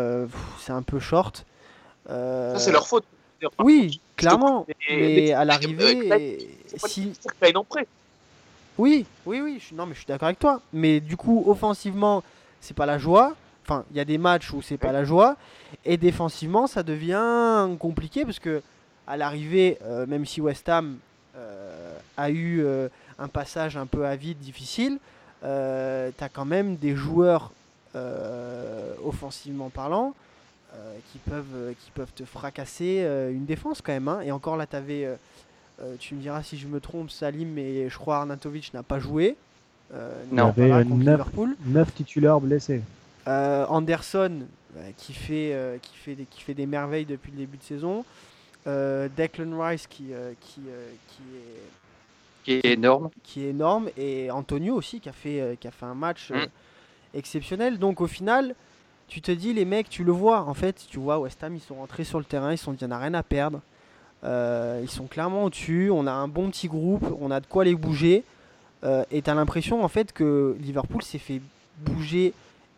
[0.61, 1.47] c'est un peu short.
[2.07, 3.07] Ça c'est leur faute.
[3.59, 4.67] Oui, clairement.
[4.89, 7.13] Mais, à l'arrivée, si.
[8.79, 9.63] Oui, oui, oui.
[9.75, 10.61] non, mais je suis d'accord avec toi.
[10.73, 12.23] Mais du coup, offensivement,
[12.61, 13.35] c'est pas la joie.
[13.65, 15.37] Enfin, il y a des matchs où c'est pas la joie.
[15.85, 18.63] Et défensivement, ça devient compliqué parce que
[19.07, 20.97] à l'arrivée, euh, même si West Ham
[21.37, 24.99] euh, a eu euh, un passage un peu à vide, difficile,
[25.43, 27.51] tu as quand même des joueurs
[29.05, 30.15] offensivement parlant
[30.77, 34.07] euh, qui, peuvent, euh, qui peuvent te fracasser euh, une défense quand même.
[34.07, 34.21] Hein.
[34.21, 35.09] Et encore là, tu avais,
[35.99, 39.37] tu me diras si je me trompe, Salim, mais je crois Arnatovic n'a pas joué.
[40.31, 42.83] non, il y avait 9, titulaires blessés.
[43.27, 44.43] Anderson,
[44.97, 48.05] qui, fait, qui, fait des, qui fait des merveilles depuis le début de saison.
[48.67, 50.61] Declan Rice, qui, qui,
[51.09, 51.63] qui est
[52.43, 53.11] qui est énorme.
[53.23, 53.91] Qui est énorme.
[53.97, 56.47] Et Antonio aussi, qui a fait, qui a fait un match mm.
[57.15, 57.79] exceptionnel.
[57.79, 58.55] Donc au final,
[59.11, 61.61] tu te dis, les mecs, tu le vois, en fait, tu vois, West Ham, ils
[61.61, 63.61] sont rentrés sur le terrain, ils sont dit, il n'y a rien à perdre.
[64.23, 67.65] Euh, ils sont clairement au-dessus, on a un bon petit groupe, on a de quoi
[67.65, 68.23] les bouger.
[68.85, 71.43] Euh, et tu as l'impression, en fait, que Liverpool s'est fait
[71.79, 72.33] bouger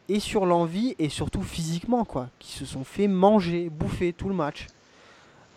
[0.08, 2.28] et sur l'envie et surtout physiquement, quoi.
[2.38, 4.66] Qui se sont fait manger, bouffer tout le match.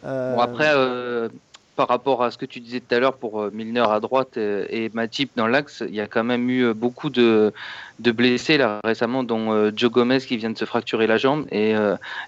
[0.04, 1.30] Bon, après, euh,
[1.76, 4.38] par rapport à ce que tu disais tout à l'heure pour euh, Milner à droite
[4.38, 7.54] euh, et Matip dans l'axe, il y a quand même eu euh, beaucoup de,
[8.00, 11.74] blessés là récemment, dont Joe Gomez qui vient de se fracturer la jambe et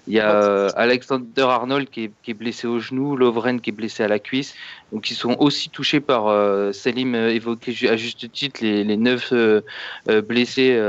[0.06, 4.08] il y a Alexander Arnold qui est, blessé au genou, Lovren qui est blessé à
[4.08, 4.54] la cuisse,
[4.92, 6.24] donc ils sont aussi touchés par
[6.72, 9.30] Selim évoqué à juste titre les, neuf
[10.26, 10.80] blessés,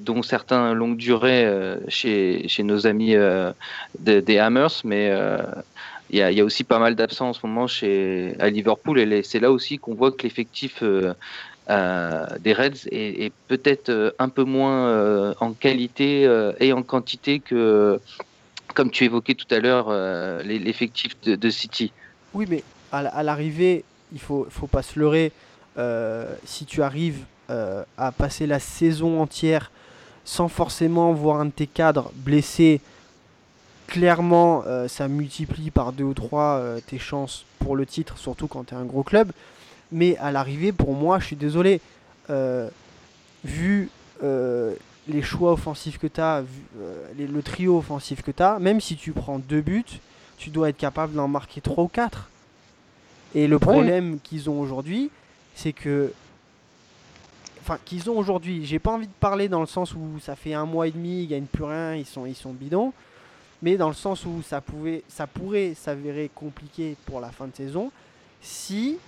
[0.00, 1.50] dont certains longue durée
[1.88, 3.16] chez, chez nos amis
[3.98, 5.16] des Hammers, mais
[6.10, 9.40] il y, a, aussi pas mal d'absents en ce moment chez, à Liverpool et c'est
[9.40, 11.14] là aussi qu'on voit que l'effectif euh,
[12.40, 18.00] des Reds est, peut-être un peu moins en qualité et en quantité que,
[18.74, 19.90] comme tu évoquais tout à l'heure,
[20.44, 21.92] l'effectif de, City.
[22.34, 25.32] Oui, mais à l'arrivée, il faut, faut pas se leurrer.
[26.44, 29.72] si tu arrives à passer la saison entière
[30.26, 32.80] sans forcément voir un de tes cadres blessé,
[33.86, 38.46] clairement, euh, ça multiplie par deux ou trois euh, tes chances pour le titre, surtout
[38.46, 39.32] quand tu es un gros club.
[39.92, 41.80] Mais à l'arrivée, pour moi, je suis désolé,
[42.30, 42.68] euh,
[43.44, 43.90] vu
[44.22, 46.42] les choix offensifs que tu as,
[47.16, 50.00] le trio offensif que tu as, même si tu prends deux buts,
[50.36, 52.28] tu dois être capable d'en marquer trois ou quatre.
[53.34, 55.10] Et le problème qu'ils ont aujourd'hui,
[55.54, 56.12] c'est que
[57.60, 58.64] enfin qu'ils ont aujourd'hui.
[58.64, 61.22] J'ai pas envie de parler dans le sens où ça fait un mois et demi,
[61.22, 62.92] ils gagnent plus rien, ils sont, ils sont bidons.
[63.62, 67.54] Mais dans le sens où ça, pouvait, ça pourrait s'avérer compliqué pour la fin de
[67.54, 67.90] saison
[68.40, 68.98] si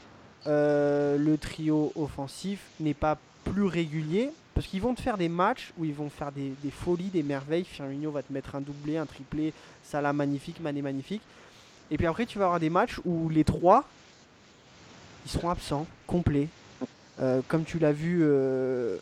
[0.46, 4.30] euh, le trio offensif n'est pas plus régulier.
[4.54, 7.64] Parce qu'ils vont te faire des matchs où ils vont faire des, folies, des merveilles.
[7.64, 9.52] Firmino va te mettre un doublé, un triplé,
[9.84, 11.22] Salah magnifique, Mané magnifique.
[11.90, 13.84] Et puis après, tu vas avoir des matchs où les trois,
[15.24, 16.48] ils seront absents, complets.
[17.20, 18.96] Euh, comme tu l'as vu euh,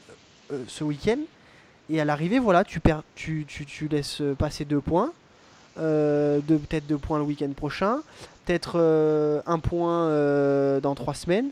[0.69, 1.19] ce week-end.
[1.89, 5.13] Et à l'arrivée, voilà, tu, perds, tu, tu, tu, laisses passer deux points.
[5.77, 7.99] De, peut-être deux points le week-end prochain.
[8.45, 8.79] Peut-être
[9.47, 11.51] un point dans trois semaines.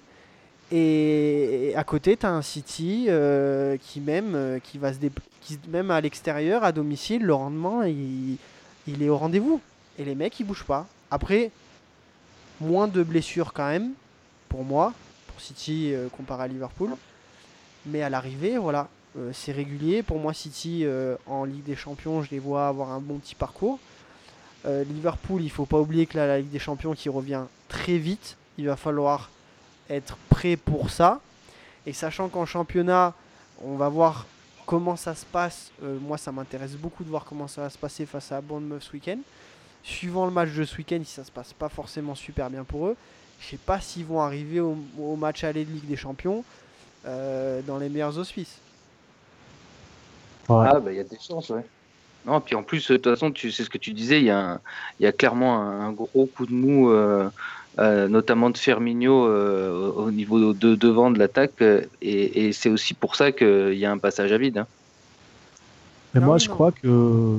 [0.73, 3.09] Et, à côté, tu as un City
[3.81, 4.99] qui même, qui va se
[5.41, 8.39] qui, même à l'extérieur, à domicile, le rendement, il,
[8.87, 9.61] il est au rendez-vous.
[9.99, 10.87] Et les mecs, ils bougent pas.
[11.11, 11.51] Après,
[12.61, 13.93] moins de blessures quand même,
[14.49, 14.93] pour moi.
[15.39, 16.91] City euh, comparé à Liverpool.
[17.87, 20.03] Mais à l'arrivée, voilà, euh, c'est régulier.
[20.03, 23.35] Pour moi, City euh, en Ligue des Champions, je les vois avoir un bon petit
[23.35, 23.79] parcours.
[24.65, 28.67] Liverpool, il faut pas oublier que la Ligue des Champions qui revient très vite, il
[28.67, 29.31] va falloir
[29.91, 31.21] être prêt pour ça.
[31.87, 33.13] Et sachant qu'en championnat,
[33.63, 34.27] on va voir
[34.67, 35.71] comment ça se passe.
[35.83, 38.93] moi, ça m'intéresse beaucoup de voir comment ça va se passer face à Bournemouth ce
[38.93, 39.19] week-end.
[39.83, 42.87] Suivant le match de ce week-end, si ça se passe pas forcément super bien pour
[42.87, 42.97] eux,
[43.41, 44.77] je sais pas s'ils vont arriver au,
[45.17, 46.43] match aller de Ligue des Champions
[47.05, 48.59] euh, dans les meilleurs auspices.
[50.49, 51.65] Ah, bah il y a des chances, ouais.
[52.27, 54.31] Non, puis en plus, de toute façon, tu sais ce que tu disais, il y,
[54.31, 54.61] a
[55.01, 57.29] y a clairement un, gros coup de mou, euh,
[57.79, 59.27] euh, notamment de Firmino
[59.97, 61.63] au niveau de devant de l'attaque,
[62.01, 64.59] et, c'est aussi pour ça qu'il y a un passage à vide.
[64.59, 64.67] Hein.
[66.15, 67.39] Mais moi, je crois que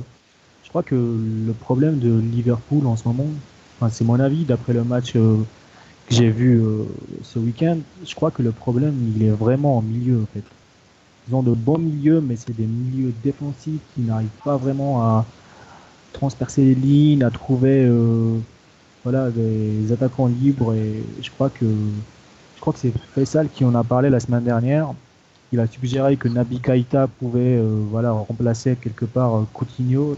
[0.63, 3.27] je crois que le problème de Liverpool en ce moment,
[3.89, 5.37] c'est mon avis d'après le match que
[6.09, 6.83] j'ai vu euh,
[7.23, 10.43] ce week-end, je crois que le problème, il est vraiment en milieu, en fait.
[11.27, 15.25] Ils ont de bons milieux, mais c'est des milieux défensifs qui n'arrivent pas vraiment à
[16.13, 18.37] transpercer les lignes, à trouver euh,
[19.03, 20.73] voilà, des attaquants libres.
[20.75, 21.65] Et je crois que
[22.55, 24.93] je crois que c'est Faisal qui en a parlé la semaine dernière.
[25.51, 30.17] Il a suggéré que Nabi Kaita pouvait euh, voilà, remplacer quelque part Coutinho.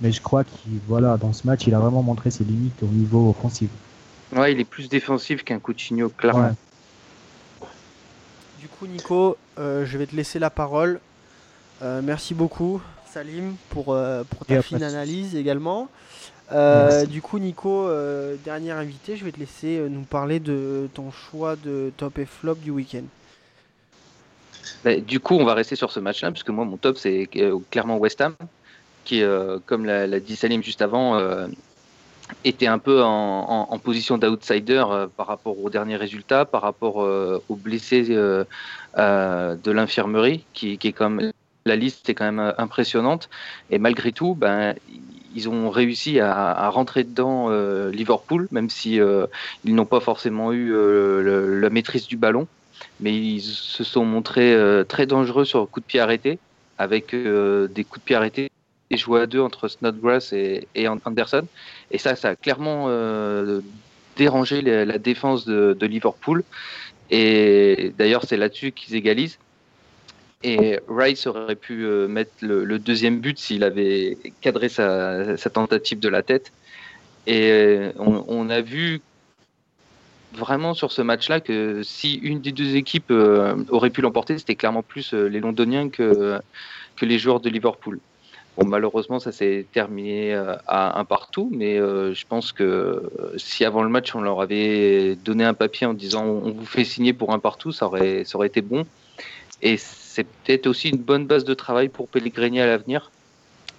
[0.00, 2.86] Mais je crois qu'il voilà, dans ce match, il a vraiment montré ses limites au
[2.86, 3.70] niveau offensif.
[4.34, 6.56] Ouais, il est plus défensif qu'un Coutinho, clairement.
[8.82, 10.98] Coup, Nico, euh, je vais te laisser la parole.
[11.82, 15.88] Euh, merci beaucoup, Salim, pour, euh, pour ta fine analyse également.
[17.08, 17.88] du coup, Nico,
[18.44, 22.56] dernier invité, je vais te laisser nous parler de ton choix de top et flop
[22.56, 23.04] du week-end.
[24.84, 27.28] Bah, du coup, on va rester sur ce match-là, puisque moi, mon top, c'est
[27.70, 28.34] clairement West Ham,
[29.04, 29.22] qui,
[29.66, 31.20] comme l'a dit Salim juste avant,
[32.44, 37.42] était un peu en, position d'outsider euh, par rapport aux derniers résultats, par rapport euh,
[37.48, 38.44] aux blessés euh,
[38.96, 41.32] de l'infirmerie, qui, est comme
[41.64, 43.28] la liste est quand même impressionnante.
[43.70, 44.74] Et malgré tout, ben,
[45.34, 47.48] ils ont réussi à, rentrer dedans
[47.88, 48.98] Liverpool, même si
[49.64, 50.72] ils n'ont pas forcément eu
[51.60, 52.48] la maîtrise du ballon,
[53.00, 54.56] mais ils se sont montrés
[54.88, 56.38] très dangereux sur coup de pied arrêté,
[56.78, 58.50] avec des coups de pied arrêtés
[58.92, 61.46] et joué à deux entre Snodgrass et, Anderson.
[61.90, 63.60] Et ça, ça a clairement euh,
[64.16, 66.44] dérangé la, défense de, Liverpool.
[67.10, 69.38] Et d'ailleurs, c'est là-dessus qu'ils égalisent.
[70.44, 76.08] Et Rice aurait pu euh, mettre le, deuxième but s'il avait cadré sa, tentative de
[76.08, 76.52] la tête.
[77.26, 79.00] Et euh, on, a vu
[80.34, 83.12] vraiment sur ce match-là que si une des deux équipes
[83.70, 86.40] aurait pu l'emporter, c'était clairement plus les Londoniens que,
[86.96, 88.00] que les joueurs de Liverpool.
[88.58, 93.38] Bon, malheureusement, ça s'est terminé euh, à un partout, mais euh, je pense que euh,
[93.38, 96.84] si avant le match on leur avait donné un papier en disant on vous fait
[96.84, 98.84] signer pour un partout, ça aurait, été bon.
[99.62, 103.10] Et c'est peut-être aussi une bonne base de travail pour Pellegrini à l'avenir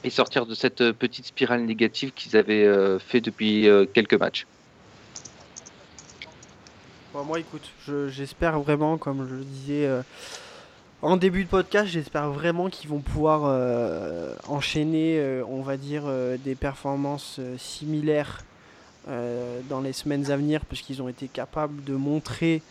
[0.04, 2.68] et sortir de cette petite spirale négative qu'ils avaient
[3.00, 4.48] fait depuis quelques matchs.
[7.14, 7.70] moi, écoute,
[8.08, 9.90] j'espère vraiment, comme je le disais
[11.04, 16.04] en début de podcast, j'espère vraiment qu'ils vont pouvoir euh, enchaîner, euh, on va dire,
[16.44, 18.44] des performances similaires
[19.70, 22.62] dans les semaines à venir, puisqu'ils ont été capables de montrer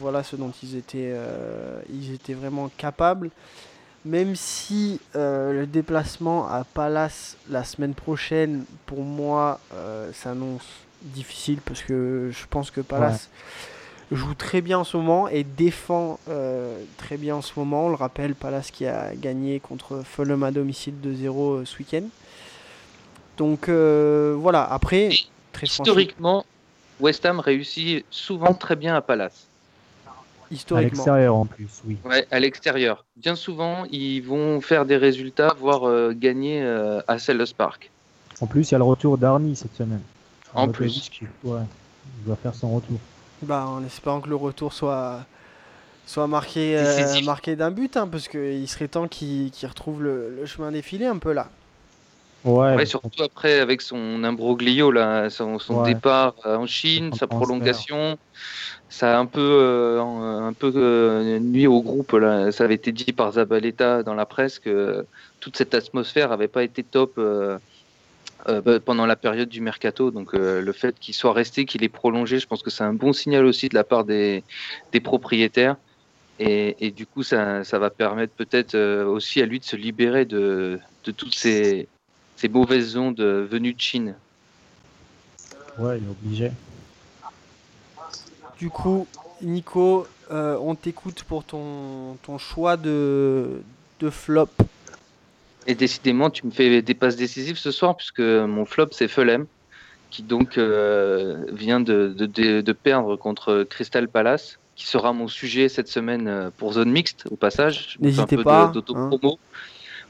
[0.00, 1.14] voilà ce dont ils étaient,
[1.90, 3.30] ils étaient vraiment capables.
[4.06, 9.60] Même si le déplacement à Palace la semaine prochaine, pour moi,
[10.14, 10.66] s'annonce
[11.02, 13.28] difficile parce que je pense que Palace
[14.10, 17.86] joue très bien en ce moment et défend euh, très bien en ce moment.
[17.86, 22.04] On le rappelle, Palace qui a gagné contre Fulham à domicile 2-0 euh, ce week-end.
[23.36, 25.10] Donc euh, voilà, après,
[25.52, 26.44] très historiquement,
[27.00, 29.46] West Ham réussit souvent très bien à Palace.
[30.50, 30.78] Historiquement.
[30.78, 31.98] À l'extérieur en plus, oui.
[32.06, 33.04] Ouais, à l'extérieur.
[33.16, 36.62] Bien souvent, ils vont faire des résultats, voire gagner
[37.06, 37.90] à Selhurst Park.
[38.40, 40.00] En plus, il y a le retour d'Arnie cette semaine.
[40.54, 41.10] En plus.
[41.44, 41.60] Ouais,
[42.24, 42.98] il va faire son retour.
[43.42, 45.20] Bah, en espérant que le retour soit,
[46.06, 50.72] soit marqué, euh, marqué d'un but, hein, parce qu'il serait temps qu'il retrouve le, chemin
[50.72, 51.48] défilé un peu là.
[52.44, 58.16] Ouais, surtout après avec son imbroglio, là, son, départ euh, en Chine, sa prolongation.
[58.88, 62.12] Ça a un peu, euh, un peu nuit au groupe.
[62.12, 62.50] Là.
[62.52, 65.04] Ça avait été dit par Zabaleta dans la presse que
[65.40, 67.20] toute cette atmosphère n'avait pas été top
[68.48, 70.10] euh, bah, pendant la période du mercato.
[70.10, 72.94] Donc euh, le fait qu'il soit resté, qu'il ait prolongé, je pense que c'est un
[72.94, 74.42] bon signal aussi de la part des,
[74.92, 75.76] des propriétaires.
[76.40, 79.74] Et, et, du coup, ça, ça va permettre peut-être euh, aussi à lui de se
[79.74, 81.88] libérer de, de toutes ces,
[82.36, 84.14] ces, mauvaises ondes venues de Chine.
[85.78, 86.52] Ouais, il est obligé.
[88.56, 89.08] Du coup,
[89.42, 93.60] Nico, on t'écoute pour ton, ton choix de,
[93.98, 94.48] de flop
[95.68, 99.46] et décidément, tu me fais des passes décisives ce soir, puisque mon flop, c'est Fulham,
[100.10, 105.68] qui donc euh, vient de, de, de, perdre contre Crystal Palace, qui sera mon sujet
[105.68, 107.98] cette semaine euh, pour zone mixte, au passage.
[108.00, 108.72] N'hésitez pas.
[108.74, 109.12] Hein.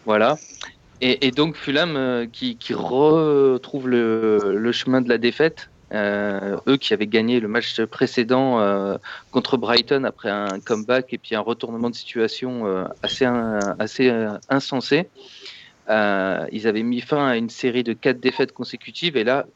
[0.06, 0.38] Voilà.
[1.00, 5.70] Et, et, donc Fulham euh, qui, qui, retrouve le, le, chemin de la défaite.
[5.94, 8.98] Euh, eux qui avaient gagné le match précédent euh,
[9.30, 13.26] contre Brighton après un comeback et puis un retournement de situation euh, assez,
[13.78, 14.10] assez
[14.48, 15.08] insensé.
[15.88, 19.46] Ils avaient mis fin à une série de quatre défaites consécutives et là,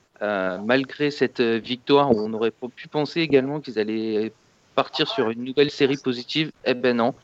[0.65, 4.33] malgré cette victoire, on aurait pu penser également qu'ils allaient
[4.75, 6.51] partir sur une nouvelle série positive.
[6.65, 7.15] Eh ben non,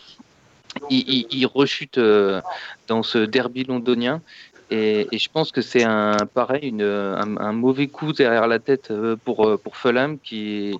[0.91, 2.41] ils, ils, rechutent euh,
[2.87, 4.21] dans ce derby londonien.
[4.71, 8.93] Et, je pense que c'est un pareil, un, mauvais coup derrière la tête
[9.25, 10.79] pour pour Fulham qui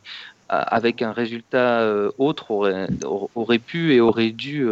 [0.51, 1.87] avec un résultat
[2.19, 2.89] autre
[3.35, 4.67] aurait, pu et aurait dû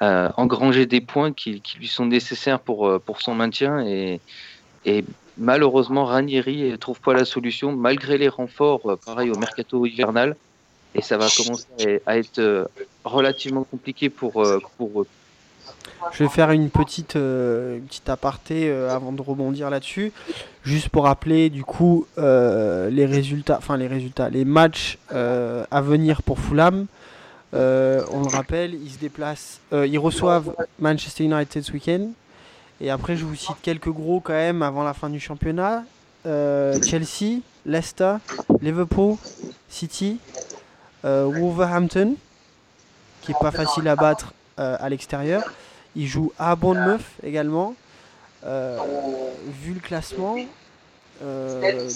[0.00, 3.84] euh, engranger des points qui, lui sont nécessaires pour, euh, pour son maintien.
[3.84, 4.20] Et,
[5.36, 10.36] malheureusement, Ranieri ne trouve pas la solution, malgré les renforts, euh, pareil au mercato hivernal.
[10.94, 12.70] Et ça va commencer à être
[13.04, 14.42] relativement compliqué pour,
[14.78, 15.04] pour.
[16.12, 20.12] Je vais faire une petite, euh, petite aparté euh, avant de rebondir là-dessus.
[20.64, 26.22] Juste pour rappeler du coup euh, les résultats, enfin les résultats, les matchs à venir
[26.22, 26.86] pour Fulham.
[27.52, 32.08] On le rappelle, ils se déplacent, ils reçoivent Manchester United ce week-end.
[32.80, 35.84] Et après, je vous cite quelques gros quand même avant la fin du championnat.
[36.24, 38.16] Chelsea, Leicester,
[38.60, 39.16] Liverpool,
[39.68, 40.18] City,
[41.02, 42.14] Wolverhampton,
[43.22, 45.42] qui est pas facile à battre à l'extérieur.
[45.96, 47.74] Ils jouent à Bournemouth également.
[48.44, 50.36] vu le classement,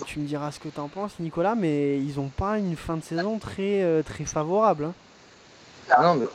[0.07, 2.96] tu me diras ce que tu en penses, Nicolas, mais ils n'ont pas une fin
[2.96, 4.87] de saison très, très favorable.
[4.87, 4.94] Hein.
[6.00, 6.26] Non, mais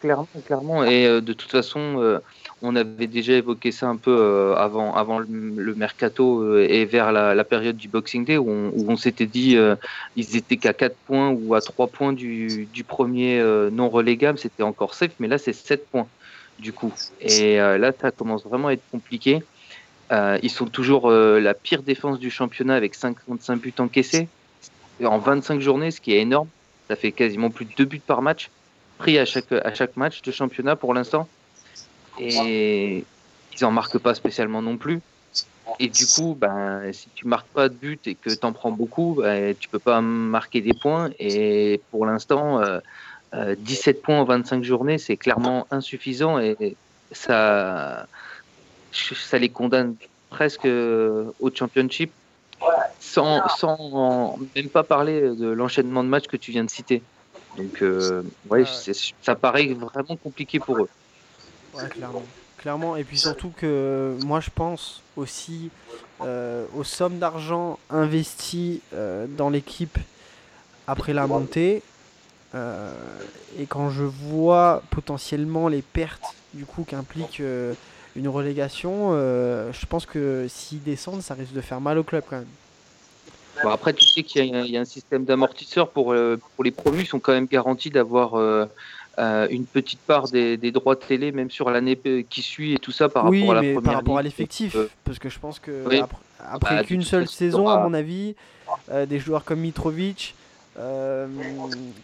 [0.00, 0.84] clairement, clairement.
[0.84, 2.18] Et euh, de toute façon, euh,
[2.60, 7.44] on avait déjà évoqué ça un peu euh, avant, avant le, mercato et vers la,
[7.44, 9.56] période du Boxing Day où on, s'était dit
[10.16, 14.62] ils étaient qu'à 4 points ou à 3 points du, du premier non relégable, c'était
[14.62, 16.06] encore safe, mais là c'est 7 points
[16.58, 16.92] du coup.
[17.20, 19.42] Et là, ça commence vraiment à être compliqué.
[20.10, 24.28] ils sont toujours la pire défense du championnat avec 55 buts encaissés
[25.04, 26.48] en 25 journées, ce qui est énorme.
[26.88, 28.50] Ça fait quasiment plus de 2 buts par match
[28.98, 31.28] pris à chaque, à chaque match de championnat pour l'instant.
[32.18, 33.04] Et
[33.54, 35.00] ils en marquent pas spécialement non plus.
[35.78, 38.72] Et du coup, ben, si tu marques pas de but et que tu en prends
[38.72, 41.10] beaucoup, ben, tu peux pas marquer des points.
[41.18, 42.80] Et pour l'instant, 17
[43.34, 46.76] euh, euh, points en 25 journées, c'est clairement insuffisant et
[47.12, 48.06] ça,
[48.92, 49.96] ça les condamne
[50.30, 52.12] presque au championship
[53.00, 57.02] sans, sans même pas parler de l'enchaînement de matchs que tu viens de citer.
[57.56, 58.64] Donc, euh, ouais,
[59.22, 60.88] ça paraît vraiment compliqué pour eux.
[61.74, 62.22] Ouais, clairement.
[62.58, 65.70] Clairement, et puis surtout que moi je pense aussi
[66.20, 69.98] euh, aux sommes d'argent investies euh, dans l'équipe
[70.86, 71.82] après la montée.
[72.54, 77.40] Et quand je vois potentiellement les pertes du coup qu'implique
[78.16, 82.36] une relégation, je pense que s'ils descendent, ça risque de faire mal au club quand
[82.36, 82.46] même.
[83.62, 86.14] Bon, après, tu sais qu'il y, a un système d'amortisseurs pour,
[86.54, 88.34] pour les promus, ils sont quand même garantis d'avoir
[89.18, 91.98] euh, une petite part des, droits de télé, même sur l'année
[92.30, 94.74] qui suit et tout ça par rapport à la mais première par rapport à l'effectif,
[94.74, 95.84] euh, parce que je pense que
[96.38, 98.34] après, bah, qu'une seule saison, à mon avis,
[98.90, 100.34] euh, des joueurs comme Mitrovic,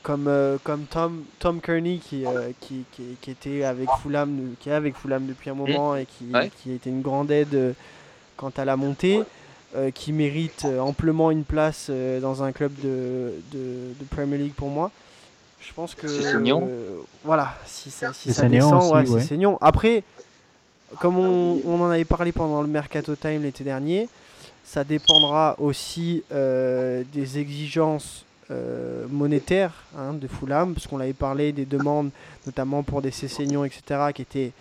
[0.03, 2.25] comme comme Tom Tom Kearney qui,
[2.61, 2.85] qui,
[3.21, 5.57] qui, était avec Fulham, qui est avec Fulham depuis un mmh.
[5.57, 6.27] moment et qui,
[6.63, 7.75] qui a été une grande aide
[8.37, 9.23] quant à la montée.
[9.95, 14.91] qui mérite amplement une place dans un club de, de, de Premier League pour moi.
[15.61, 16.09] Je pense que.
[16.09, 16.35] C'est
[17.25, 19.59] voilà, si ça, si ça descend, ouais, c'est saignant.
[19.61, 20.03] Après,
[21.01, 24.09] comme on, on, en avait parlé pendant le Mercato Time l'été dernier,
[24.65, 31.53] ça dépendra aussi euh, des exigences euh, monétaires hein, de Fulham, parce qu'on avait parlé
[31.53, 32.11] des demandes,
[32.47, 33.83] notamment pour des Cessignon, etc.,
[34.15, 34.53] qui étaient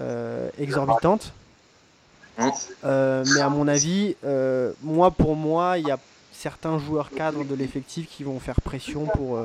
[0.00, 1.32] euh, exorbitantes.
[2.38, 4.14] Hein mais à mon avis,
[4.82, 5.98] moi pour moi, il y a
[6.32, 9.38] certains joueurs cadres de l'effectif qui vont faire pression pour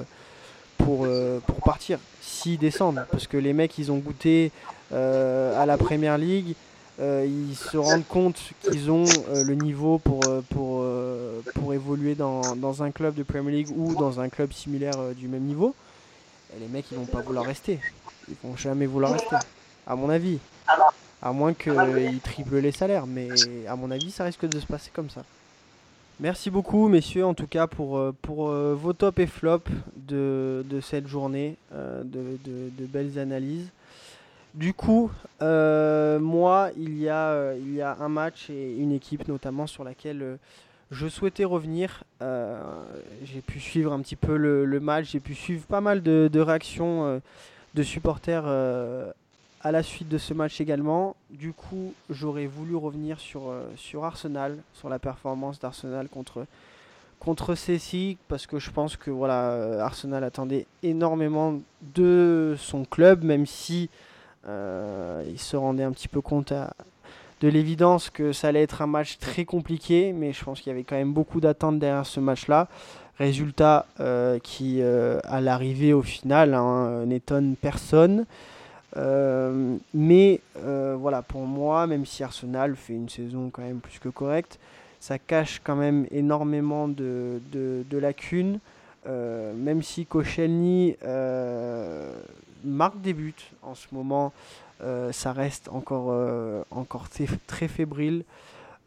[0.83, 3.05] pour, euh, pour partir, s'ils descendent.
[3.11, 4.51] Parce que les mecs, ils ont goûté
[4.91, 6.55] euh, à la Première League,
[6.99, 10.85] euh, ils se rendent compte qu'ils ont le niveau pour, pour,
[11.55, 15.27] pour évoluer dans, dans, un club de Premier League ou dans un club similaire du
[15.27, 15.73] même niveau.
[16.59, 17.79] Les mecs, ils vont pas vouloir rester.
[18.27, 19.37] Ils vont jamais vouloir rester,
[19.87, 20.39] à mon avis.
[21.21, 23.07] À moins qu'ils triplent les salaires.
[23.07, 23.29] Mais
[23.67, 25.23] à mon avis, ça risque de se passer comme ça.
[26.21, 30.63] Merci beaucoup, messieurs, en tout cas, pour, euh, pour euh, vos top et flops de,
[30.83, 33.69] cette journée, euh, de, belles analyses.
[34.53, 39.67] Du coup, moi, il y, a, il y a un match et une équipe notamment
[39.67, 40.37] sur laquelle
[40.91, 42.03] je souhaitais revenir.
[42.19, 47.21] j'ai pu suivre un petit peu le, match, j'ai pu suivre pas mal de, réactions
[47.73, 48.45] de supporters
[49.63, 51.15] à la suite de ce match également.
[51.29, 56.45] Du coup, j'aurais voulu revenir sur, euh, sur Arsenal, sur la performance d'Arsenal contre,
[57.19, 61.59] contre Ceci, parce que je pense que voilà, euh, Arsenal attendait énormément
[61.95, 63.97] de son club, même si euh,
[64.47, 66.53] il se rendait un petit peu compte
[67.41, 70.73] de l'évidence que ça allait être un match très compliqué, mais je pense qu'il y
[70.73, 72.67] avait quand même beaucoup d'attentes derrière ce match-là.
[73.17, 73.85] Résultat
[74.43, 78.25] qui, à l'arrivée au final, hein, n'étonne personne.
[78.97, 83.99] Euh, mais euh, voilà, pour moi, même si Arsenal fait une saison quand même plus
[83.99, 84.59] que correcte,
[84.99, 87.41] ça cache quand même énormément de,
[87.91, 88.59] lacunes.
[89.07, 90.95] Euh, même si Koscielny
[92.63, 93.33] marque des buts
[93.63, 94.33] en ce moment,
[95.11, 96.11] ça reste encore,
[96.71, 97.07] encore
[97.47, 98.23] très fébrile.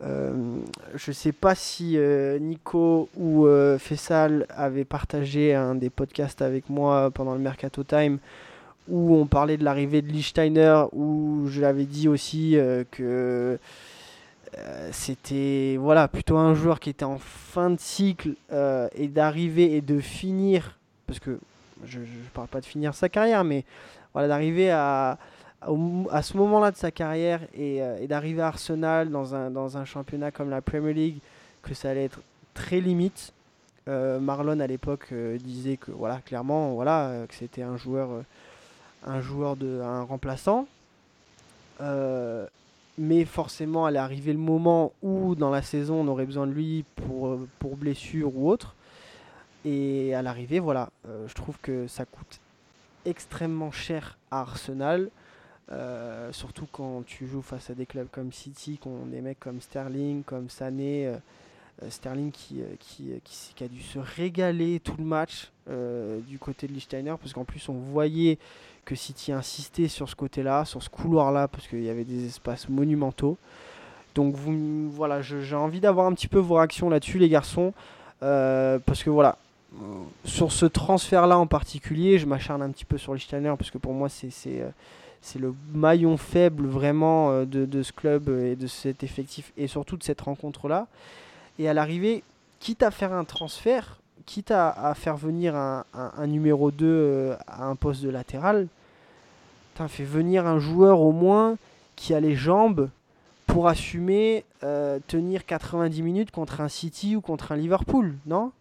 [0.01, 1.97] je ne sais pas si
[2.41, 3.47] Nico ou
[3.79, 8.19] Fessal avaient partagé un des podcasts avec moi pendant le Mercato Time
[8.89, 13.59] où on parlait de l'arrivée de Lichtsteiner, où je l'avais dit aussi euh, que
[14.59, 19.75] euh, c'était voilà, plutôt un joueur qui était en fin de cycle euh, et d'arriver
[19.77, 21.39] et de finir, parce que
[21.85, 23.65] je ne parle pas de finir sa carrière, mais
[24.13, 25.19] voilà, d'arriver à,
[25.63, 29.85] à, ce moment-là de sa carrière et, et d'arriver à Arsenal dans un, dans un
[29.85, 31.19] championnat comme la Premier League,
[31.63, 32.21] que ça allait être
[32.55, 33.33] très limite.
[33.87, 38.09] Marlon à l'époque disait que voilà clairement voilà que c'était un joueur
[39.07, 40.67] un joueur de un remplaçant.
[41.81, 42.47] Euh,
[42.97, 46.85] mais forcément, allait arriver le moment où dans la saison on aurait besoin de lui
[46.97, 48.75] pour, pour blessure ou autre.
[49.65, 52.41] Et à l'arrivée, voilà, euh, je trouve que ça coûte
[53.05, 55.11] extrêmement cher à Arsenal.
[55.73, 59.61] Euh, surtout quand tu joues face à des clubs comme City, ont des mecs comme
[59.61, 61.11] Sterling, comme Sané,
[61.89, 67.15] Sterling qui, qui, qui, a dû se régaler tout le match du côté de Lichtsteiner,
[67.19, 68.39] parce qu'en plus on voyait
[68.85, 72.69] que City insistait sur ce côté-là, sur ce couloir-là, parce qu'il y avait des espaces
[72.69, 73.37] monumentaux.
[74.15, 77.73] Donc vous, voilà, j'ai envie d'avoir un petit peu vos réactions là-dessus, les garçons,
[78.23, 79.39] euh, parce que voilà,
[80.25, 83.93] sur ce transfert-là en particulier, je m'acharne un petit peu sur Lichtsteiner, parce que pour
[83.93, 84.69] moi c'est euh,
[85.39, 90.03] le maillon faible vraiment euh, de, ce club et de cet effectif, et surtout de
[90.03, 90.87] cette rencontre-là.
[91.59, 92.23] Et à l'arrivée,
[92.61, 95.85] quitte à faire un transfert, quitte à, faire venir un,
[96.27, 98.67] numéro 2 euh, à un poste de latéral,
[99.89, 101.57] fait venir un joueur au moins
[101.97, 102.89] qui a les jambes
[103.47, 104.45] pour assumer
[105.07, 108.53] tenir 90 minutes contre un City ou contre un Liverpool, non?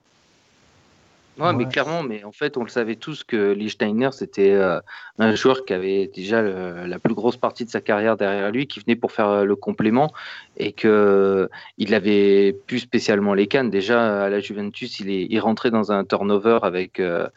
[1.39, 4.79] Ouais, mais clairement, mais en fait, on le savait tous que Lichtsteiner, c'était euh,
[5.17, 8.79] un joueur qui avait déjà la plus grosse partie de sa carrière derrière lui, qui
[8.79, 10.13] venait pour faire euh, le complément
[10.57, 13.71] et que il avait plus spécialement les cannes.
[13.71, 17.27] Déjà, à la Juventus, il, est, il rentrait dans un turnover avec, euh,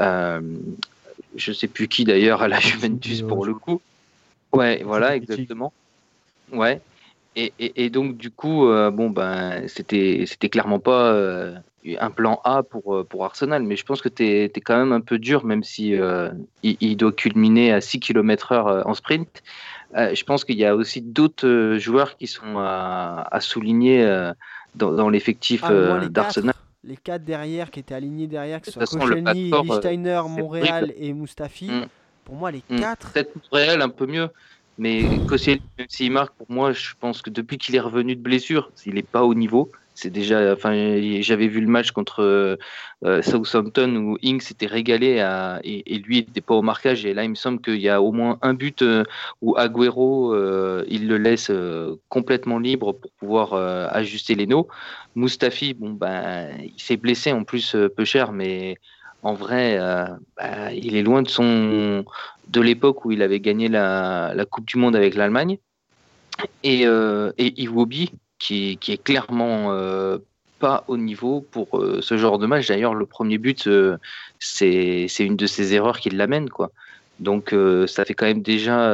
[0.00, 0.40] euh,
[1.36, 3.80] je sais plus qui d'ailleurs, à la Juventus pour le coup.
[4.52, 5.72] Ouais, voilà, exactement.
[6.52, 6.80] Ouais.
[7.36, 11.12] Et, et, et, donc, du coup, bon, ben, c'était, c'était clairement pas
[12.00, 14.92] un plan A pour, euh, pour Arsenal, mais je pense que tu es, quand même
[14.92, 16.30] un peu dur, même si euh,
[16.62, 19.42] il, doit culminer à 6 km/h euh, en sprint.
[19.94, 24.04] je pense qu'il y a aussi d'autres joueurs qui sont à, souligner
[24.74, 26.54] dans, l'effectif ah, d'Arsenal.
[26.84, 31.68] Les quatre derrière qui étaient alignés derrière, que ce soit Koscielny, Lichtsteiner, Montréal et Mustafi.
[31.68, 31.86] Mm.
[32.24, 32.78] Pour moi, les mm.
[32.78, 33.12] quatre.
[33.12, 34.28] Peut-être Montréal un peu mieux.
[34.78, 38.20] Mais Koscielny, même s'il marque, pour moi, je pense que depuis qu'il est revenu de
[38.20, 39.72] blessure, il n'est pas au niveau.
[39.94, 40.74] C'est déjà, enfin,
[41.22, 42.22] j'avais vu le match contre
[43.02, 47.06] euh, Southampton où Ing s'était régalé à, et, lui n'était pas au marquage.
[47.06, 49.04] Et là, il me semble qu'il y a au moins un but euh,
[49.40, 51.50] où Agüero, euh, il le laisse
[52.10, 54.66] complètement libre pour pouvoir ajuster les nœuds.
[55.14, 58.76] Mustafi, bon, ben, il s'est blessé en plus peu cher, mais
[59.22, 59.78] en vrai,
[60.36, 62.04] ben, il est loin de son
[62.48, 65.58] de l'époque où il avait gagné la, Coupe du Monde avec l'Allemagne.
[66.62, 70.18] Et, et Iwobi, qui, est clairement euh,
[70.58, 72.68] pas au niveau pour euh, ce genre de match.
[72.68, 73.96] D'ailleurs, le premier but, euh,
[74.38, 76.48] c'est une de ces erreurs qui l'amène.
[76.50, 76.70] quoi.
[77.20, 77.54] Donc,
[77.86, 78.92] ça fait quand même déjà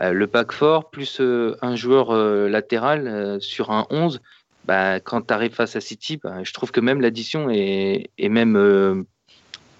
[0.00, 2.14] le pack fort, plus un joueur
[2.48, 4.20] latéral sur un 11.
[4.64, 8.28] Bah, quand tu arrives face à City, bah, je trouve que même l'addition est, est,
[8.30, 9.04] même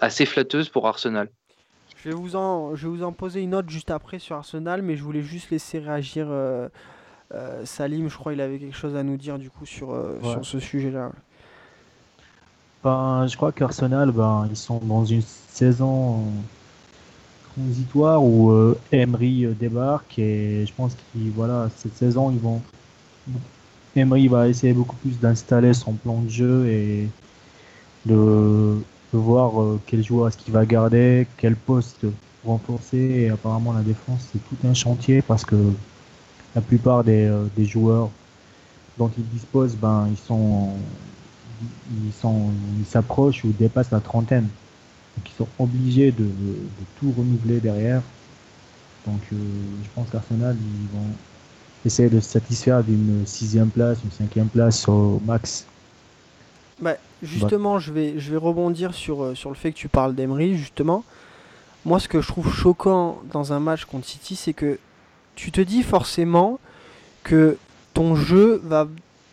[0.01, 1.31] assez flatteuse pour Arsenal.
[2.07, 4.81] Je vais, vous en, je vais vous en poser une autre juste après sur Arsenal,
[4.81, 6.69] mais je voulais juste laisser réagir euh,
[7.65, 10.45] Salim, je crois, il avait quelque chose à nous dire du coup sur, euh, sur
[10.45, 11.11] ce sujet-là.
[12.85, 16.23] Ben, je crois qu'Arsenal, ben, ils sont dans une saison
[17.57, 22.63] transitoire où euh, Emery débarque et je pense que voilà, cette saison, ils vont.
[23.97, 27.09] Emery va essayer beaucoup plus d'installer son plan de jeu et
[28.05, 28.77] de,
[29.13, 32.07] voir quel joueur est-ce qu'il va garder, quel poste
[32.47, 32.97] renforcer.
[32.97, 35.57] Et apparemment, la défense, c'est tout un chantier parce que
[36.55, 38.11] la plupart des, euh, des, joueurs
[38.97, 40.71] dont ils disposent, ben, ils sont,
[42.05, 44.49] ils sont, ils s'approchent ou dépassent la trentaine.
[45.17, 46.57] Donc ils sont obligés de, de,
[46.99, 48.03] tout renouveler derrière.
[49.07, 49.37] Donc euh,
[49.83, 51.07] je pense qu'Arsenal, ils vont
[51.85, 55.67] essayer de se satisfaire d'une sixième place, une cinquième place au max.
[56.81, 60.15] Bah, justement, je, vais, je vais rebondir sur, euh, sur le fait que tu parles
[60.15, 61.05] d'Emery, justement.
[61.87, 64.79] Moi, ce que je trouve choquant dans un match contre City, c'est que
[65.37, 66.59] tu te dis forcément
[67.23, 67.57] que
[67.95, 68.89] ton jeu va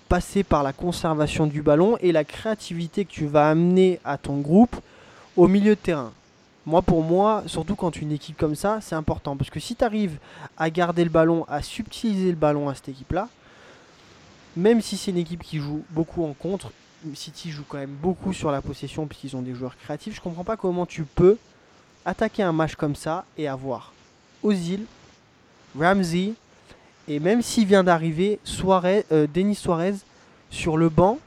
[0.07, 4.37] passer par la conservation du ballon et la créativité que tu vas amener à ton
[4.39, 4.75] groupe
[5.35, 6.11] au milieu de terrain.
[6.65, 9.35] Moi, pour moi, surtout quand une équipe comme ça, c'est important.
[9.35, 10.17] Parce que si tu arrives
[10.57, 13.27] à garder le ballon, à subtiliser le ballon à cette équipe-là,
[14.55, 16.71] même si c'est une équipe qui joue beaucoup en contre,
[17.15, 20.43] City joue quand même beaucoup sur la possession puisqu'ils ont des joueurs créatifs, je comprends
[20.43, 21.37] pas comment tu peux
[22.05, 23.93] attaquer un match comme ça et avoir
[24.41, 24.85] Ozil,
[25.77, 26.33] Ramsey,
[27.07, 28.39] et même s'il vient d'arriver,
[29.11, 29.95] euh, Denis Suarez
[30.49, 31.19] sur le banc.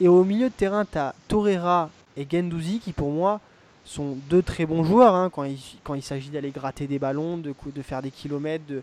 [0.00, 3.40] Et au milieu de terrain, tu as Torreira et Gendouzi qui pour moi
[3.84, 7.82] sont deux très bons joueurs hein, quand il, s'agit d'aller gratter des ballons, de, de
[7.82, 8.82] faire des kilomètres, de,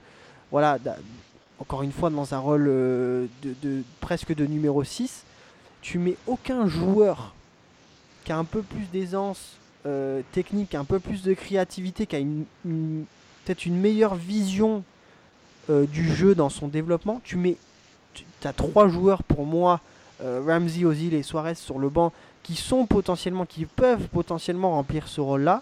[0.49, 0.77] voilà,
[1.59, 5.23] encore une fois dans un rôle euh, de, presque de numéro 6.
[5.83, 7.35] Tu mets aucun joueur
[8.23, 12.19] qui a un peu plus d'aisance euh, technique, un peu plus de créativité, qui a
[12.19, 14.83] peut-être une meilleure vision
[15.69, 17.19] euh, du jeu dans son développement.
[17.25, 17.57] Tu mets,
[18.13, 19.81] tu as trois joueurs pour moi,
[20.21, 22.13] euh, Ramsey, Ozil et Suarez sur le banc,
[22.43, 25.61] qui sont potentiellement, qui peuvent potentiellement remplir ce rôle-là.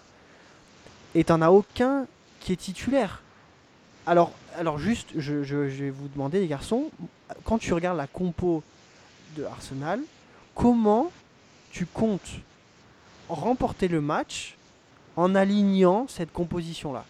[1.16, 2.06] Et t'en as aucun
[2.38, 3.22] qui est titulaire.
[4.06, 6.90] Alors, alors juste, je, je, vais vous demander les garçons,
[7.44, 8.62] quand tu regardes la compo
[9.36, 10.00] de Arsenal,
[10.54, 11.10] comment
[11.70, 12.30] tu comptes
[13.28, 14.56] remporter le match
[15.16, 17.04] en alignant cette composition-là?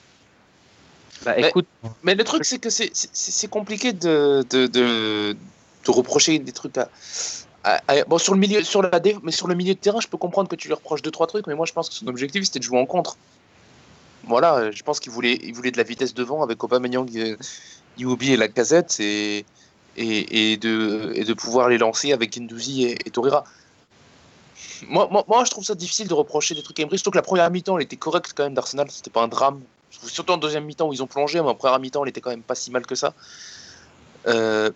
[1.24, 1.66] Bah, écoute...
[2.02, 5.36] mais, le truc, c'est que c'est compliqué de, de, de,
[5.86, 6.78] reprocher des trucs
[7.64, 10.16] à, bon, sur le milieu, sur la mais sur le milieu de terrain, je peux
[10.16, 12.44] comprendre que tu lui reproches deux trois trucs, mais moi je pense que son objectif
[12.44, 13.16] c'était de jouer en contre.
[14.24, 17.08] Voilà, je pense qu'il voulait, il voulait de la vitesse devant avec Aubameyang,
[17.98, 19.44] Iwobi et la casette et,
[19.96, 23.44] et, et, de, et de pouvoir les lancer avec Gendouzi et, et Torreira.
[24.88, 26.98] Moi, moi, moi, je trouve ça difficile de reprocher des trucs à Emery.
[26.98, 28.90] Surtout que la première mi-temps, elle était correcte quand même d'Arsenal.
[28.90, 31.78] C'était pas un drame surtout en deuxième mi-temps où ils ont plongé, mais en première
[31.78, 33.14] mi-temps, il était quand même pas si mal que ça.
[34.26, 34.70] Euh,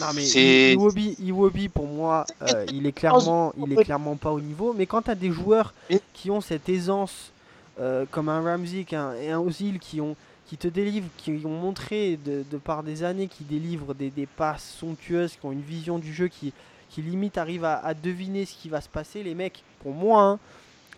[0.00, 0.24] Non mais
[0.72, 4.74] Iwobi, Iwobi, pour moi, euh, il est clairement, il est clairement pas au niveau.
[4.76, 5.72] Mais quand tu as des joueurs
[6.12, 7.32] qui ont cette aisance,
[7.80, 8.86] euh, comme un Ramsey
[9.20, 10.16] et un Ozil, qui ont,
[10.54, 15.32] qui te délivrent, qui ont montré de, par des années, qui délivrent des, passes somptueuses,
[15.34, 16.52] qui ont une vision du jeu qui,
[16.96, 20.38] limite arrive à, à deviner ce qui va se passer, les mecs, pour moi, hein,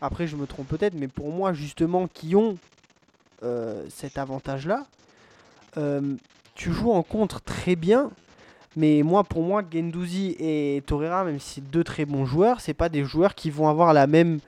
[0.02, 2.58] après je me trompe peut-être, mais pour moi justement, qui ont
[3.44, 4.84] euh, cet avantage-là,
[5.78, 6.02] euh,
[6.54, 8.10] tu joues en contre très bien.
[8.76, 12.74] Mais moi, pour moi, Gendouzi et Torreira, même si c'est deux très bons joueurs, c'est
[12.74, 14.38] pas des joueurs qui vont avoir la même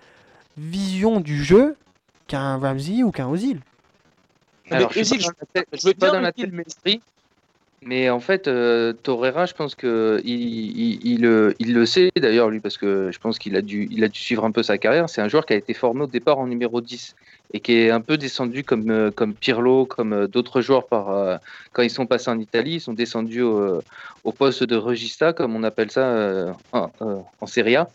[0.58, 1.76] vision du jeu
[2.26, 3.62] qu'un Ramsey ou qu'un Ozil.
[4.70, 5.18] Alors, Mais je veux
[5.78, 6.50] suis pas dans la tête
[7.82, 12.10] mais- en fait, euh, Torreira, je pense que il, il, il, euh, il le sait
[12.16, 14.64] d'ailleurs lui, parce que je pense qu'il a dû, il a dû suivre un peu
[14.64, 15.08] sa carrière.
[15.08, 17.14] C'est un joueur qui a été formé au départ en numéro 10
[17.54, 21.36] et qui est un peu descendu comme euh, comme Pirlo, comme d'autres joueurs par euh,
[21.72, 23.80] quand ils sont passés en Italie, ils sont descendus au,
[24.24, 26.90] au poste de regista, comme on appelle ça euh, en,
[27.40, 27.88] en Serie A.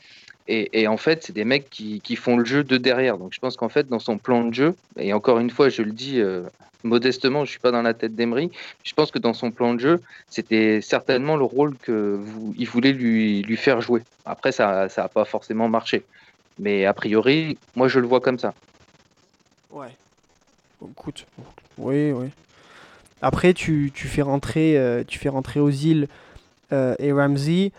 [0.47, 3.17] Et, en fait, c'est des mecs qui, qui font le jeu de derrière.
[3.17, 5.81] Donc je pense qu'en fait, dans son plan de jeu, et encore une fois, je
[5.81, 6.43] le dis euh,
[6.83, 8.51] modestement, je suis pas dans la tête d'Emery,
[8.83, 12.19] je pense que dans son plan de jeu, c'était certainement le rôle que
[12.67, 14.01] voulait lui, lui faire jouer.
[14.25, 16.03] Après, ça ça a pas forcément marché.
[16.59, 18.53] Mais a priori, moi, je le vois comme ça.
[19.71, 19.95] Ouais.
[20.91, 21.25] Écoute,
[21.77, 22.27] oui, oui.
[23.21, 26.07] Après, tu, tu fais rentrer, euh, tu fais rentrer Ozil
[26.73, 27.71] euh, et Ramsey.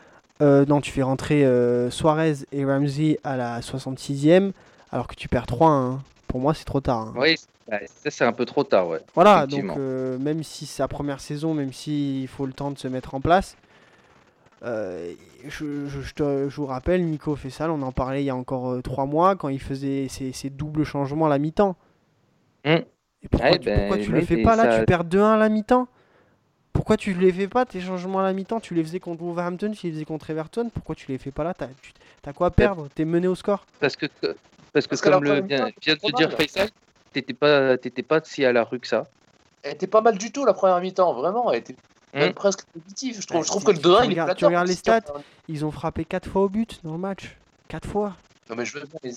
[0.42, 4.52] Euh, non, tu fais rentrer euh, Suarez et Ramsey à la 66e,
[4.90, 6.02] alors que tu perds 3 hein.
[6.26, 6.98] Pour moi, c'est trop tard.
[7.00, 7.14] hein.
[7.16, 7.36] Oui,
[7.68, 9.00] bah, ça, c'est un peu trop tard, ouais.
[9.14, 12.78] Voilà, donc euh, même si c'est sa première saison, même s'il faut le temps de
[12.78, 13.56] se mettre en place,
[14.62, 18.36] je, je- je te- je vous rappelle, Nico Fessal, on en parlait il y a
[18.36, 21.76] encore 3 mois, quand il faisait ses, ses doubles changements à la mi-temps.
[22.64, 22.70] Mm.
[23.22, 24.78] Et pourquoi, Ouais, tu, ben, pourquoi tu ouais, les fais pas là?
[24.80, 25.86] Tu perds 2-1 à la mi-temps?
[26.74, 28.58] Pourquoi tu les fais pas tes changements à la mi-temps?
[28.60, 31.44] Tu les faisais contre Wolverhampton, tu les faisais contre Everton, pourquoi tu les fais pas
[31.44, 31.54] là?
[31.54, 32.88] T'as quoi à perdre?
[32.94, 34.06] T'es mené au score Parce que,
[34.72, 36.32] parce que Parce comme le vient, de te dire.
[36.36, 36.68] Faisal,
[37.12, 39.04] t'étais pas, t'étais pas si à la rue que ça.
[39.62, 41.50] Elle était pas mal du tout la première mi-temps, vraiment.
[41.52, 41.76] Elle était
[42.12, 42.34] même Mm.
[42.34, 43.20] presque positive.
[43.20, 44.74] Je trouve, Ouais, je trouve tu- que le tu 2-1, il est tu regardes les
[44.74, 45.00] stats.
[45.48, 47.36] Ils ont frappé 4 fois au but dans le match.
[47.68, 48.14] 4 fois.
[48.50, 49.12] Non mais je veux bien.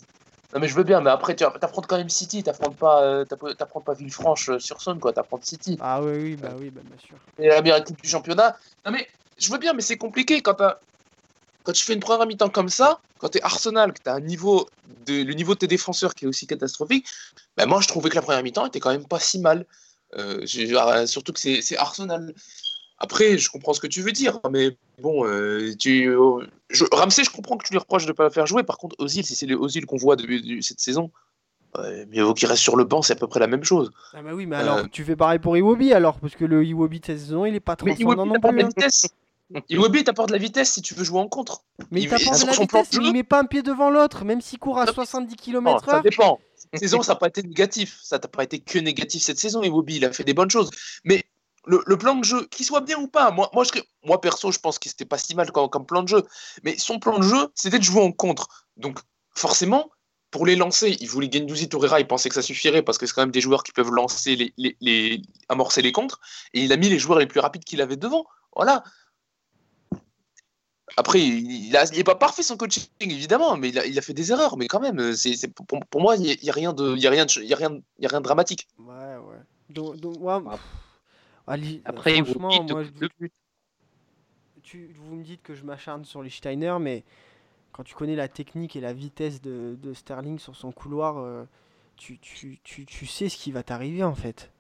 [0.58, 3.26] Non mais je veux bien, mais après tu affrontes quand même City, t'affrontes pas, euh,
[3.26, 5.78] t'affrontes pas Villefranche euh, quoi, t'affrontes City.
[5.80, 7.16] Ah oui, oui, bah oui, bah bien sûr.
[7.38, 8.58] Et la meilleure équipe du championnat.
[8.84, 10.80] Non mais je veux bien, mais c'est compliqué quand t'as-
[11.62, 14.68] quand tu fais une première mi-temps comme ça, quand t'es Arsenal, que t'as un niveau
[14.84, 17.08] de le niveau de tes défenseurs qui est aussi catastrophique.
[17.56, 19.64] Ben moi je trouvais que la première mi-temps était quand même pas si mal.
[20.16, 22.34] Euh, euh, surtout que c'est Arsenal.
[23.00, 27.24] Après, je comprends ce que tu veux dire, mais bon, euh, tu, euh, je, Ramsey,
[27.24, 28.64] je comprends que tu lui reproches de ne pas le faire jouer.
[28.64, 31.12] Par contre, Ozil, si c'est le Ozil qu'on voit depuis depuis cette saison,
[31.78, 33.92] euh, mieux vaut qu'il reste sur le banc, c'est à peu près la même chose.
[34.14, 36.64] Ah bah oui, mais Euh, alors tu fais pareil pour Iwobi alors, parce que le
[36.66, 38.58] Iwobi de cette saison, il est pas transcendant Iwobi non t'apporte plus.
[38.58, 38.70] de la hein.
[38.76, 39.08] vitesse.
[39.70, 41.62] Iwobi t'apporte de la vitesse si tu veux jouer en contre.
[41.92, 44.26] Mais il t'apporte de la de vitesse, mais il met pas un pied devant l'autre,
[44.26, 46.40] même s'il court à Ça- 70 Non, km ça dépend.
[46.56, 48.00] Cette saison, ça n'a pas été négatif.
[48.02, 49.98] Ça n'a pas été que négatif cette saison, Iwobi.
[49.98, 50.70] Il a fait des bonnes choses.
[51.06, 51.24] Mais
[51.68, 54.52] le, le plan de jeu, qu'il soit bien ou pas, moi, moi, je, moi perso,
[54.52, 56.24] je pense que c'était pas si mal comme, comme plan de jeu.
[56.64, 58.48] Mais son plan de jeu, c'était de jouer en contre.
[58.78, 59.00] Donc,
[59.36, 59.92] forcément,
[60.32, 63.14] pour les lancer, il voulait Gendouzi Torreira, il pensait que ça suffirait parce que c'est
[63.14, 66.20] quand même des joueurs qui peuvent lancer les, les, les- amorcer les contres.
[66.54, 68.26] Et il a mis les joueurs les plus rapides qu'il avait devant.
[68.56, 68.84] Voilà.
[70.96, 74.32] Après, il n'est pas parfait son coaching, évidemment, mais il a, il a fait des
[74.32, 74.58] erreurs.
[74.58, 77.02] Mais quand même, c'est pour, pour moi, il n'y a, y a rien de, il
[77.02, 78.68] y a rien de, il y a rien, il y a rien de dramatique.
[78.80, 79.42] Ouais, ouais.
[79.70, 80.40] Donc, donc, ouais,
[81.48, 83.28] Ali- Après, franchement, vous moi, je-
[84.64, 87.04] tu, vous me dites que je m'acharne sur les Steiner, mais
[87.72, 91.44] quand tu connais la technique et la vitesse de, de Sterling sur son couloir, euh,
[91.96, 94.52] tu, tu, tu, tu sais ce qui va t'arriver en fait.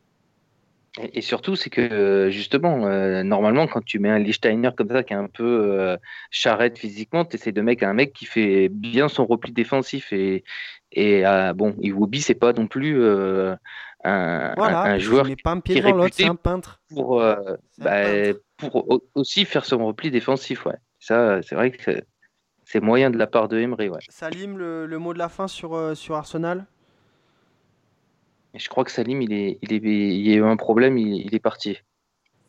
[1.01, 4.89] Et et surtout, c'est que euh, justement, euh, normalement, quand tu mets un Lichtsteiner comme
[4.89, 5.97] ça, qui est un peu euh,
[6.31, 10.11] charrette physiquement, tu essaies de mettre un mec qui fait bien son repli défensif.
[10.13, 10.43] Et,
[10.91, 13.55] et euh, bon, Iwobi, c'est pas non plus euh,
[14.03, 16.81] un, Voilà, un- joueur pas un pied qui est réputé un peintre.
[16.93, 17.35] pour, euh,
[17.81, 18.39] un bah, peintre.
[18.57, 20.65] pour au- aussi faire son repli défensif.
[20.65, 20.77] Ouais.
[20.99, 22.01] Ça, c'est vrai que
[22.63, 23.89] c'est- moyen de la part de Emery.
[23.89, 23.99] Ouais.
[24.09, 26.65] Salim, le, le mot de la fin sur, euh, sur Arsenal?
[28.53, 31.25] Je crois que Salim, il, est, il, est, il y a eu un problème, il,
[31.25, 31.77] il est parti.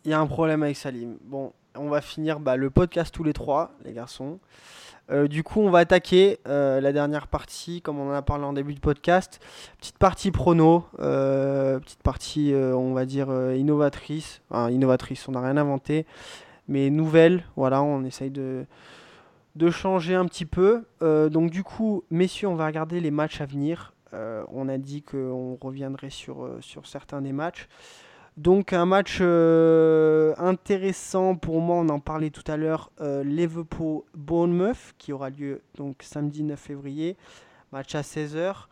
[0.04, 1.18] Il y a un problème avec Salim.
[1.22, 4.38] Bon, on va finir bah, le podcast tous les trois, les garçons.
[5.10, 8.44] Euh, du coup, on va attaquer euh, la dernière partie, comme on en a parlé
[8.44, 9.40] en début de podcast.
[9.78, 14.42] Petite partie prono, euh, petite partie, on va dire, innovatrice.
[14.50, 16.06] Enfin, innovatrice, on n'a rien inventé,
[16.68, 17.44] mais nouvelle.
[17.56, 18.66] Voilà, on essaye de,
[19.70, 20.84] changer un petit peu.
[21.00, 23.94] Donc, du coup, messieurs, on va regarder les matchs à venir.
[24.12, 27.68] On a dit qu'on reviendrait sur certains des matchs.
[28.38, 34.94] Donc un match euh, intéressant pour moi, on en parlait tout à l'heure, euh, Liverpool-Bournemouth
[34.96, 37.16] qui aura lieu donc samedi 9 février,
[37.72, 38.66] match à 16h.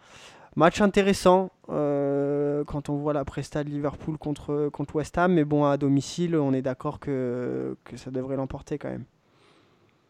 [0.55, 5.45] Match intéressant euh, quand on voit la presta de Liverpool contre, contre West Ham, mais
[5.45, 9.05] bon à domicile on est d'accord que, que ça devrait l'emporter quand même.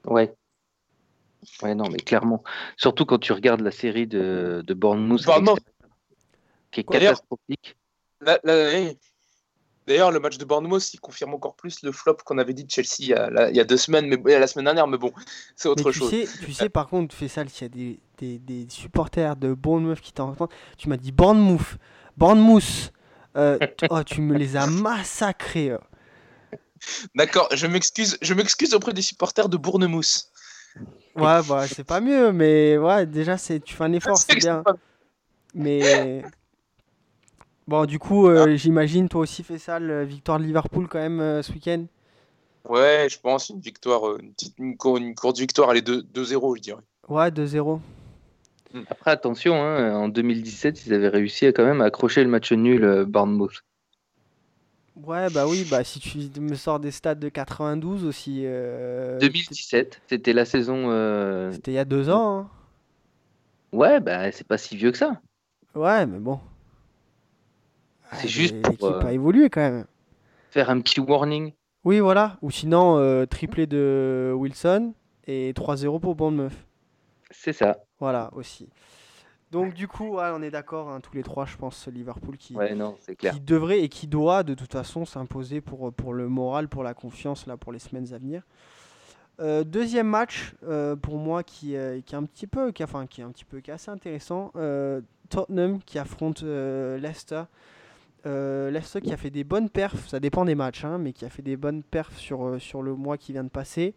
[0.04, 0.34] Ouais.
[1.62, 2.44] Ouais, non, mais clairement.
[2.76, 5.64] Surtout quand tu regardes la série de, de Bournemouth, Bournemouth.
[6.70, 7.78] qui est catastrophique.
[8.20, 8.38] La-.
[9.86, 12.70] D'ailleurs, le match de Bournemouth, il confirme encore plus le flop qu'on avait dit de
[12.70, 14.98] Chelsea il y a, la- il y a deux semaines, mais la semaine dernière, mais
[14.98, 15.12] bon,
[15.54, 16.10] c'est autre Mais tu chose.
[16.10, 20.00] sais, tu sais par contre, Fessal, s'il y a des, des, des supporters de Bournemouth
[20.00, 21.76] qui t'entendent, tu m'as dit Bournemouth,
[22.16, 22.92] Bournemouth,
[23.36, 23.58] euh,
[23.90, 25.70] oh, tu me les as massacrés.
[25.70, 25.78] euh.
[27.14, 30.24] D'accord, je m'excuse, je m'excuse auprès des supporters de Bournemouth.
[31.14, 34.62] Ouais, bah c'est pas mieux, mais ouais, déjà c'est, tu fais un effort, c'est bien.
[35.54, 36.22] Mais
[37.66, 41.42] bon, du coup, euh, j'imagine toi aussi Fessal, euh, victoire de Liverpool quand même euh,
[41.42, 41.84] ce week-end.
[42.68, 46.02] Ouais, je pense une victoire, une, petite, une, cour- une courte victoire, elle est 2
[46.02, 46.82] 2-0, je dirais.
[47.08, 47.80] Ouais, 2-0.
[48.88, 52.84] Après, attention, hein, en 2017, ils avaient réussi à quand même accrocher le match nul
[52.84, 53.62] euh, Bournemouth.
[54.96, 58.42] Ouais, bah oui, bah si tu me sors des stats de 92 aussi.
[58.44, 60.90] euh, 2017, c'était la saison.
[60.90, 62.38] euh, C'était il y a deux ans.
[62.40, 62.50] hein.
[63.72, 65.20] Ouais, bah c'est pas si vieux que ça.
[65.76, 66.40] Ouais, mais bon.
[68.12, 69.84] C'est Ah, juste mais pour, L'équipe euh, a évolué quand même.
[70.50, 71.52] Faire un petit warning.
[71.84, 72.38] Oui, voilà.
[72.42, 74.94] Ou sinon, euh, triplé de Wilson
[75.26, 76.52] et 3-0 pour Bournemouth.
[77.30, 77.78] C'est ça.
[78.00, 78.68] Voilà, aussi.
[79.52, 82.54] Donc, du coup, ouais, on est d'accord, hein, tous les trois, je pense, Liverpool qui,
[82.56, 83.32] Ouais, non, c'est clair.
[83.34, 86.94] qui devrait et qui doit, de toute façon, s'imposer pour, pour le moral, pour la
[86.94, 88.42] confiance, là, pour les semaines à venir.
[89.38, 93.06] Euh, deuxième match, euh, pour moi, qui, euh, qui est un petit peu, qui, enfin,
[93.06, 94.50] qui est un petit peu, qui est assez intéressant.
[94.56, 97.42] euh, Tottenham qui affronte euh, Leicester.
[98.26, 101.24] Euh, Leicester qui a fait des bonnes perfs, ça dépend des matchs, hein, mais qui
[101.24, 103.94] a fait des bonnes perfs sur, euh, sur le mois qui vient de passer.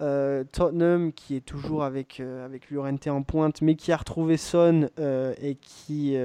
[0.00, 4.36] Euh, Tottenham qui est toujours avec, euh, avec Llorente en pointe, mais qui a retrouvé
[4.36, 6.16] Son euh, et qui,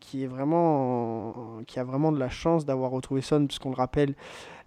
[0.00, 3.76] qui, est vraiment en- qui a vraiment de la chance d'avoir retrouvé Son, puisqu'on le
[3.76, 4.14] rappelle,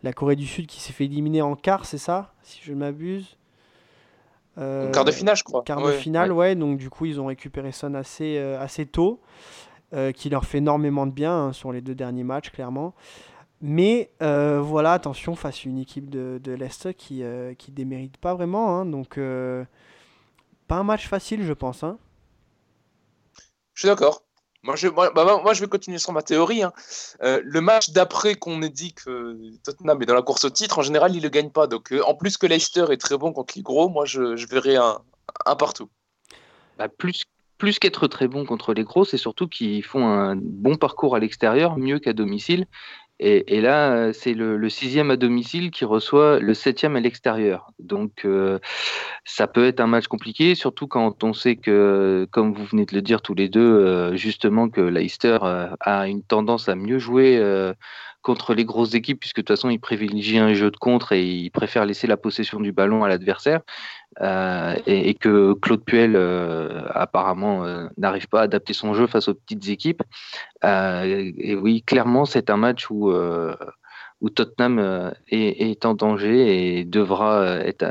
[0.03, 2.77] la Corée du Sud qui s'est fait éliminer en quart, c'est ça Si je ne
[2.77, 3.37] m'abuse?
[4.59, 5.63] Euh, Quart de finale, je crois.
[5.63, 5.93] Quart de Ouais.
[5.93, 6.55] finale, ouais.
[6.55, 9.19] Donc du coup, ils ont récupéré Son assez, euh, assez tôt,
[9.93, 12.93] euh, qui leur fait énormément de bien hein, sur les deux derniers matchs, clairement.
[13.61, 18.17] Mais euh, voilà, attention face à une équipe de, de Leicester qui ne qui démérite
[18.17, 18.79] pas vraiment.
[18.79, 18.85] hein.
[18.85, 19.65] donc euh,
[20.67, 21.83] pas un match facile, je pense.
[21.83, 21.97] hein.
[23.73, 24.23] Je suis d'accord.
[24.63, 26.63] Moi je, moi, bah, moi, je vais continuer sur ma théorie.
[26.63, 26.73] hein.
[27.23, 30.79] Euh, le match d'après qu'on ait dit que Tottenham est dans la course au titre,
[30.79, 31.67] en général, il ne le gagne pas.
[31.67, 34.47] Donc, euh, en plus que Leicester est très bon contre les gros, moi, je, je
[34.47, 34.99] verrai un,
[35.45, 35.89] un partout.
[36.77, 37.23] Bah, plus
[37.57, 41.19] plus qu'être très bon contre les gros, c'est surtout qu'ils font un bon parcours à
[41.19, 42.65] l'extérieur, mieux qu'à domicile.
[43.19, 47.71] Et, là, c'est le, sixième à domicile qui reçoit le septième à l'extérieur.
[47.79, 48.59] Donc, euh,
[49.25, 52.93] ça peut être un match compliqué, surtout quand on sait que, comme vous venez de
[52.93, 56.99] le dire tous les deux, euh, justement que Leicester euh, a une tendance à mieux
[56.99, 57.39] jouer
[58.27, 61.23] contre les grosses équipes, puisque de toute façon, ils privilégient un jeu de contre et
[61.23, 63.61] ils préfèrent laisser la possession du ballon à l'adversaire.
[64.19, 69.29] Euh, et, que Claude Puel euh, apparemment euh, n'arrive pas à adapter son jeu face
[69.29, 70.03] aux petites équipes.
[70.63, 73.13] Et, oui, clairement, c'est un match où,
[74.21, 77.85] où Tottenham est, en danger et devra être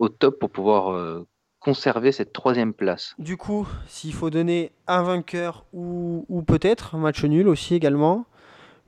[0.00, 1.24] au top pour pouvoir
[1.60, 3.14] conserver cette troisième place.
[3.18, 8.26] Du coup, s'il faut donner un vainqueur ou peut-être un match nul aussi également,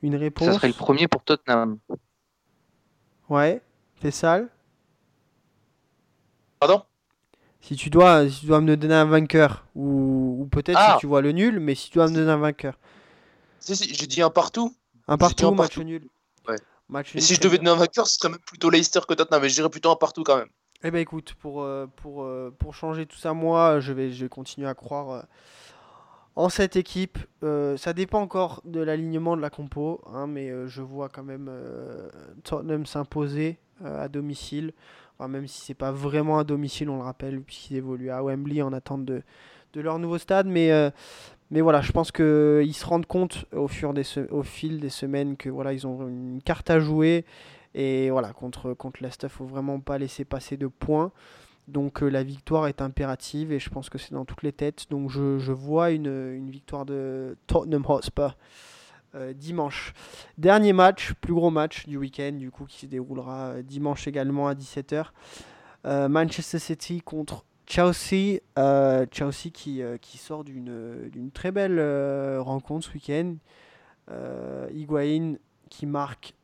[0.03, 0.47] une réponse.
[0.49, 1.79] Ça serait le premier pour Tottenham.
[3.29, 3.63] Ouais,
[3.97, 4.49] fais sale.
[6.59, 6.83] Pardon?
[7.61, 10.95] Si tu dois, si tu dois me donner un vainqueur, ou, ou peut-être Ah.
[10.95, 12.79] si tu vois le nul, mais si tu dois me donner un vainqueur.
[13.61, 14.75] Si, si, j'ai dit un partout.
[15.07, 15.83] Un partout, un match partout.
[15.85, 16.09] nul.
[16.49, 16.57] Ouais.
[16.89, 19.15] Match Et nul, si je devais donner un vainqueur, ce serait même plutôt Leicester que
[19.15, 20.49] Tottenham, mais je dirais plutôt un partout quand même.
[20.83, 24.25] Eh ben écoute, pour, euh, pour, euh, pour changer tout ça, moi, je vais, je
[24.25, 25.23] vais continuer à croire euh,
[26.41, 27.19] en cette équipe.
[27.43, 31.23] Euh, ça dépend encore de l'alignement de la compo, hein, mais euh, je vois quand
[31.23, 32.09] même euh,
[32.45, 34.73] Tottenham s'imposer à domicile.
[35.27, 38.73] Même si c'est pas vraiment à domicile, on le rappelle, puisqu'ils évoluent à Wembley en
[38.73, 39.23] attente de,
[39.75, 40.47] leur nouveau stade.
[40.47, 40.71] Mais,
[41.51, 45.37] mais voilà, je pense qu'ils se rendent compte au, fur des au fil des semaines
[45.37, 47.27] que voilà, ils ont une carte à jouer.
[47.75, 51.13] Et voilà, contre, contre Leicester, il faut vraiment pas laisser passer de points.
[51.71, 54.87] Donc euh, la victoire est impérative et je pense que c'est dans toutes les têtes.
[54.91, 58.37] Donc je, je vois une, une victoire de Tottenham Hotspur
[59.17, 59.93] euh, dimanche.
[60.39, 64.47] Dernier match, plus gros match du week-end, du coup, qui se déroulera euh, dimanche également
[64.47, 65.07] à 17h.
[65.85, 68.39] Euh, Manchester City contre Chelsea.
[69.11, 71.81] Chelsea qui, qui sort d'une très belle
[72.39, 73.37] rencontre ce week-end.
[74.73, 75.35] Higuain
[75.69, 76.35] qui marque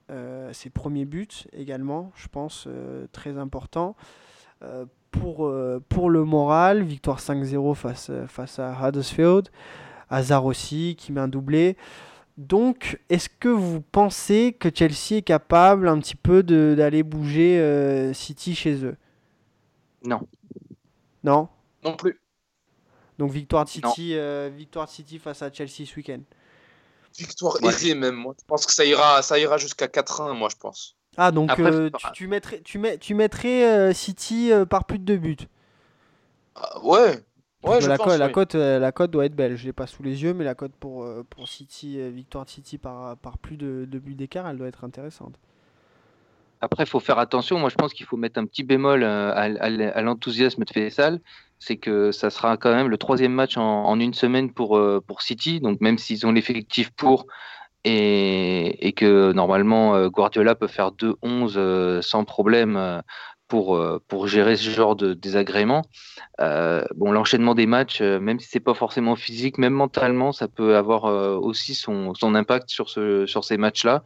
[0.52, 2.68] ses premiers buts également, je pense,
[3.10, 3.96] très important.
[5.24, 9.48] Euh, pour, pour le moral, victoire 5-0 face, face à Huddersfield.
[10.08, 11.76] Hazard aussi qui met un doublé.
[12.36, 18.54] Donc, est-ce que vous pensez que Chelsea est capable un petit peu d'aller bouger City
[18.54, 18.96] chez eux?
[20.04, 20.20] Non.
[21.24, 21.48] Non?
[21.82, 22.20] Non plus.
[23.18, 24.16] Donc victoire de City,
[24.54, 26.20] victoire City face à Chelsea ce week-end?
[27.16, 27.94] Victoire ouais.
[27.94, 28.14] même.
[28.14, 30.96] Moi, je pense que ça ira, ça ira jusqu'à 4-1, moi, je pense.
[31.16, 35.04] Ah, donc euh, tu, mettrais, tu, mets, tu mettrais euh, City euh, par plus de
[35.04, 35.36] deux buts
[36.54, 37.20] ah, Ouais.
[37.62, 39.56] Ouais, je la, pense, la, cote, la cote doit être belle.
[39.56, 42.78] Je l'ai pas sous les yeux, mais la cote pour, pour City, victoire de City
[42.78, 45.34] par, par plus de, de buts d'écart, elle doit être intéressante.
[46.60, 47.58] Après, il faut faire attention.
[47.58, 51.20] Moi, je pense qu'il faut mettre un petit bémol à, à l'enthousiasme de Fessal
[51.58, 55.22] c'est que ça sera quand même le troisième match en, une semaine pour, euh, pour
[55.22, 55.60] City.
[55.60, 57.26] Donc même s'ils ont l'effectif pour
[57.88, 63.02] et, que normalement euh, Guardiola peut faire 2-11 euh, sans problème
[63.48, 65.82] pour, pour gérer ce genre de désagrément.
[66.40, 71.04] bon, l'enchaînement des matchs, même si c'est pas forcément physique, même mentalement, ça peut avoir
[71.40, 74.02] aussi son, son impact sur, sur ces matchs-là.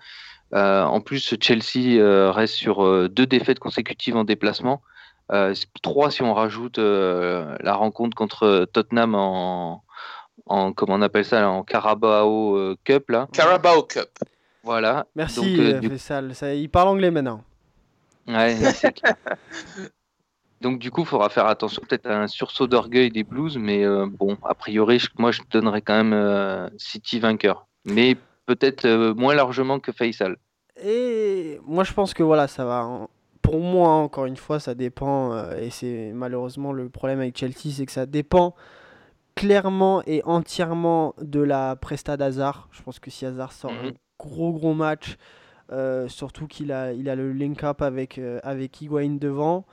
[0.52, 4.82] en plus, Chelsea reste sur deux défaites consécutives en déplacement.
[5.32, 9.84] Euh, trois si on rajoute euh, la rencontre contre Tottenham en,
[10.46, 13.28] en comment on appelle ça en Carabao euh, Cup là.
[13.32, 14.08] Carabao Cup.
[14.62, 15.06] Voilà.
[15.14, 17.42] Merci Donc, ça, il parle anglais maintenant.
[18.28, 18.56] Ouais,
[20.60, 23.82] Donc du coup, il faudra faire attention peut-être à un sursaut d'orgueil des Blues, mais
[24.08, 28.14] bon, a priori, moi je donnerais quand même City vainqueur, mais
[28.44, 30.36] peut-être moins largement que Faisal.
[30.84, 33.08] Et moi je pense que voilà, ça va
[33.50, 37.74] pour moi, encore une fois, ça dépend, euh, et c'est malheureusement le problème avec Chelsea,
[37.74, 38.54] c'est que ça dépend
[39.34, 42.68] clairement et entièrement de la presta d'Hazard.
[42.72, 43.92] Je pense que si Hazard sort un mhm.
[44.18, 45.16] gros gros match,
[45.72, 49.66] euh, surtout qu'il a, il a le link-up avec, euh, avec Higuain devant,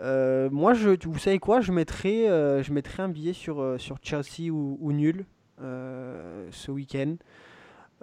[0.00, 2.26] moi, je, vous savez quoi, je mettrais,
[2.62, 5.24] je mettrais un billet sur, sur Chelsea ou, ou nul
[5.58, 7.16] ce week-end.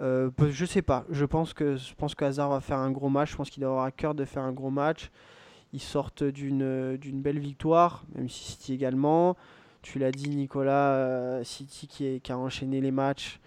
[0.02, 1.04] Euh, je sais pas.
[1.10, 3.32] Je pense que je pense que Hazard va faire un gros match.
[3.32, 5.10] Je pense qu'il doit avoir à cœur de faire un gros match.
[5.72, 9.36] Ils sortent d'une d'une belle victoire, même si City également.
[9.82, 13.40] Tu l'as dit, Nicolas, euh, City qui, a enchaîné les matchs,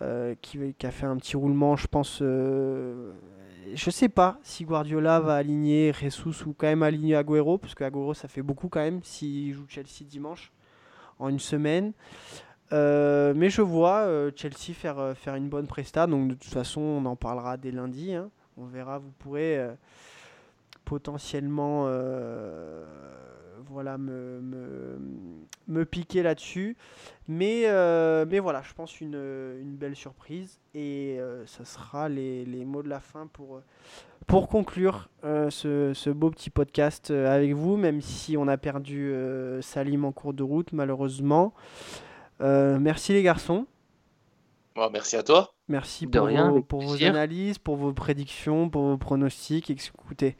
[0.00, 1.76] euh, qui, a fait un petit roulement.
[1.76, 2.18] Je pense.
[2.20, 7.84] je sais pas si Guardiola va aligner Jesus ou quand même aligner Agüero, parce que
[7.84, 10.52] Agüero ça fait beaucoup quand même s'il joue Chelsea dimanche
[11.18, 11.92] en une semaine.
[12.72, 16.06] Euh, mais je vois euh, Chelsea faire, euh, faire une bonne presta.
[16.06, 18.14] Donc de toute façon, on en parlera dès lundi.
[18.14, 18.30] Hein.
[18.56, 18.98] On verra.
[18.98, 19.60] Vous pourrez
[20.84, 21.86] potentiellement
[23.68, 24.98] voilà, me, me,
[25.68, 26.76] me piquer là-dessus.
[27.28, 27.66] Mais,
[28.26, 29.14] mais voilà, je pense une,
[29.60, 30.60] une belle surprise.
[30.74, 33.60] Et ça sera les, les, mots de la fin pour,
[34.26, 39.14] pour conclure ce, ce, beau petit podcast avec vous, même si on a perdu
[39.60, 41.54] Salim en cours de route, malheureusement.
[42.42, 43.66] Euh, merci les garçons.
[44.92, 45.54] merci à toi.
[45.68, 49.70] Merci pour, vos, pour vos, analyses, pour vos prédictions, pour vos pronostics.
[49.70, 50.36] Écoutez,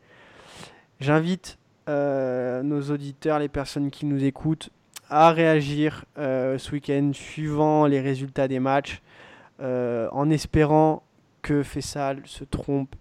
[1.01, 1.59] j'invite
[1.89, 4.71] euh, nos auditeurs, les personnes qui nous écoutent,
[5.11, 9.03] à réagir euh, ce week-end suivant les résultats des matchs,
[9.61, 11.05] en espérant
[11.41, 12.97] que Fessal se trompe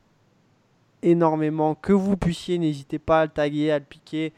[1.01, 4.33] énormément, que vous puissiez, n'hésitez pas à le taguer, à le piquer,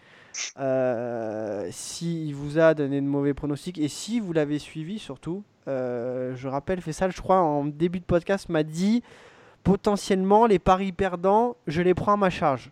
[0.59, 6.35] euh, s'il vous a donné de mauvais pronostics et si vous l'avez suivi surtout, euh,
[6.35, 9.03] je rappelle, Fessal, je crois, en début de podcast, m'a dit
[9.63, 12.71] potentiellement les paris perdants, je les prends à ma charge.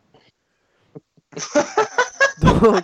[2.41, 2.83] donc...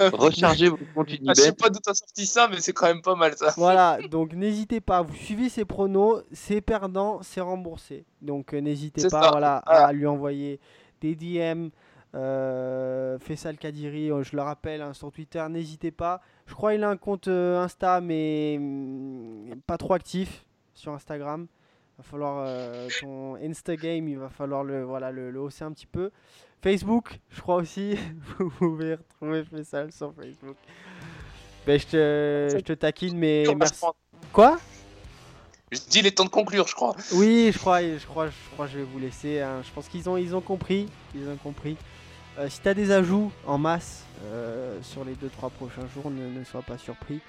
[0.12, 3.02] Rechargez vos comptes ah, Je sais pas d'où t'as sorti ça, mais c'est quand même
[3.02, 3.52] pas mal ça.
[3.56, 8.04] Voilà, donc n'hésitez pas, vous suivez ses pronos, c'est perdant, c'est remboursé.
[8.22, 10.60] Donc euh, n'hésitez pas voilà, à lui envoyer
[11.00, 11.70] des DM,
[12.14, 16.20] euh, Faisal Kadiri, euh, je le rappelle, hein, sur Twitter, n'hésitez pas.
[16.46, 20.44] Je crois qu'il a un compte euh, Insta, mais mm, pas trop actif
[20.74, 21.46] sur Instagram.
[21.94, 25.86] Il va falloir euh, ton Instagram, il va falloir le, voilà, le, hausser un petit
[25.86, 26.10] peu.
[26.62, 27.96] Facebook, je crois aussi.
[28.38, 30.56] Vous pouvez retrouver Faisal sur Facebook.
[31.66, 33.84] Ben, je, te, je te taquine, mais merci.
[34.32, 34.58] Quoi?
[35.72, 36.96] Je dis les temps de conclure, je crois.
[37.12, 39.40] Oui, je crois, je crois, je crois, je vais vous laisser.
[39.40, 39.62] Hein.
[39.64, 41.76] Je pense qu'ils ont, ils ont compris, ils ont compris.
[42.38, 46.42] Euh, si tu as des ajouts en masse euh, sur les 2-3 prochains jours, ne,
[46.44, 47.20] sois pas surpris.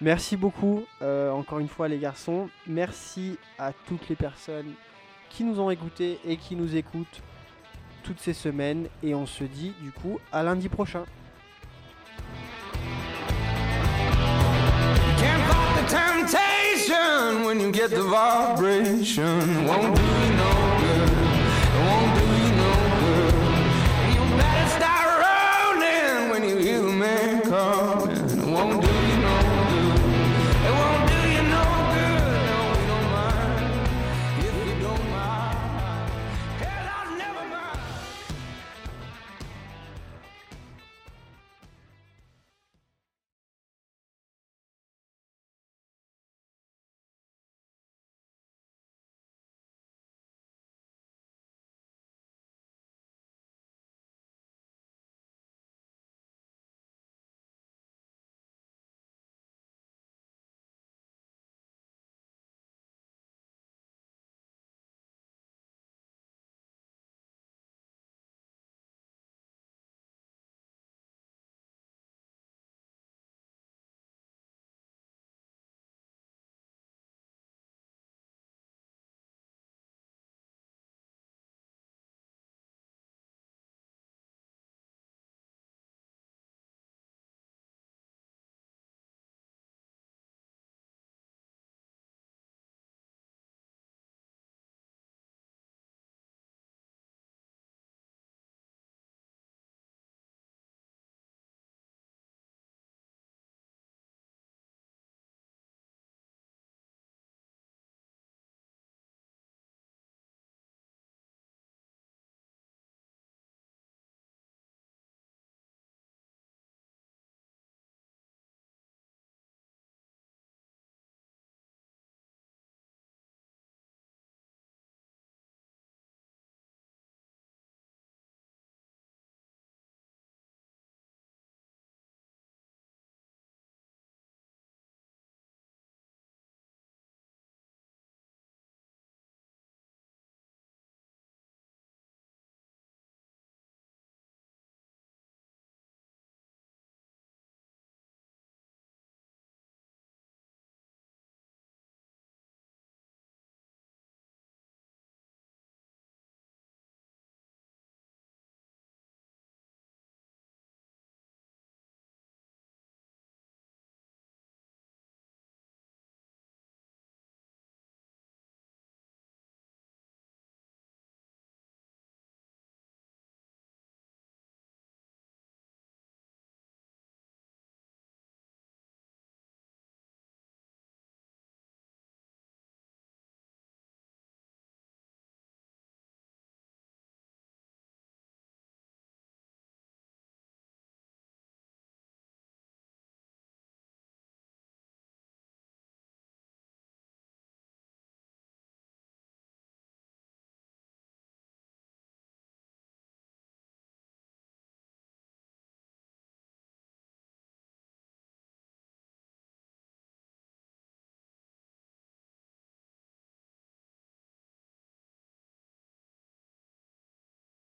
[0.00, 2.48] Merci beaucoup, euh, encore une fois les garçons.
[2.66, 4.72] Merci à toutes les personnes
[5.30, 7.22] qui nous ont écoutés et qui nous écoutent
[8.08, 8.88] toutes ces semaines.
[9.02, 11.04] Et on se dit du coup à lundi prochain.
[17.44, 19.66] when you get the vibration.
[19.66, 20.77] Won't do no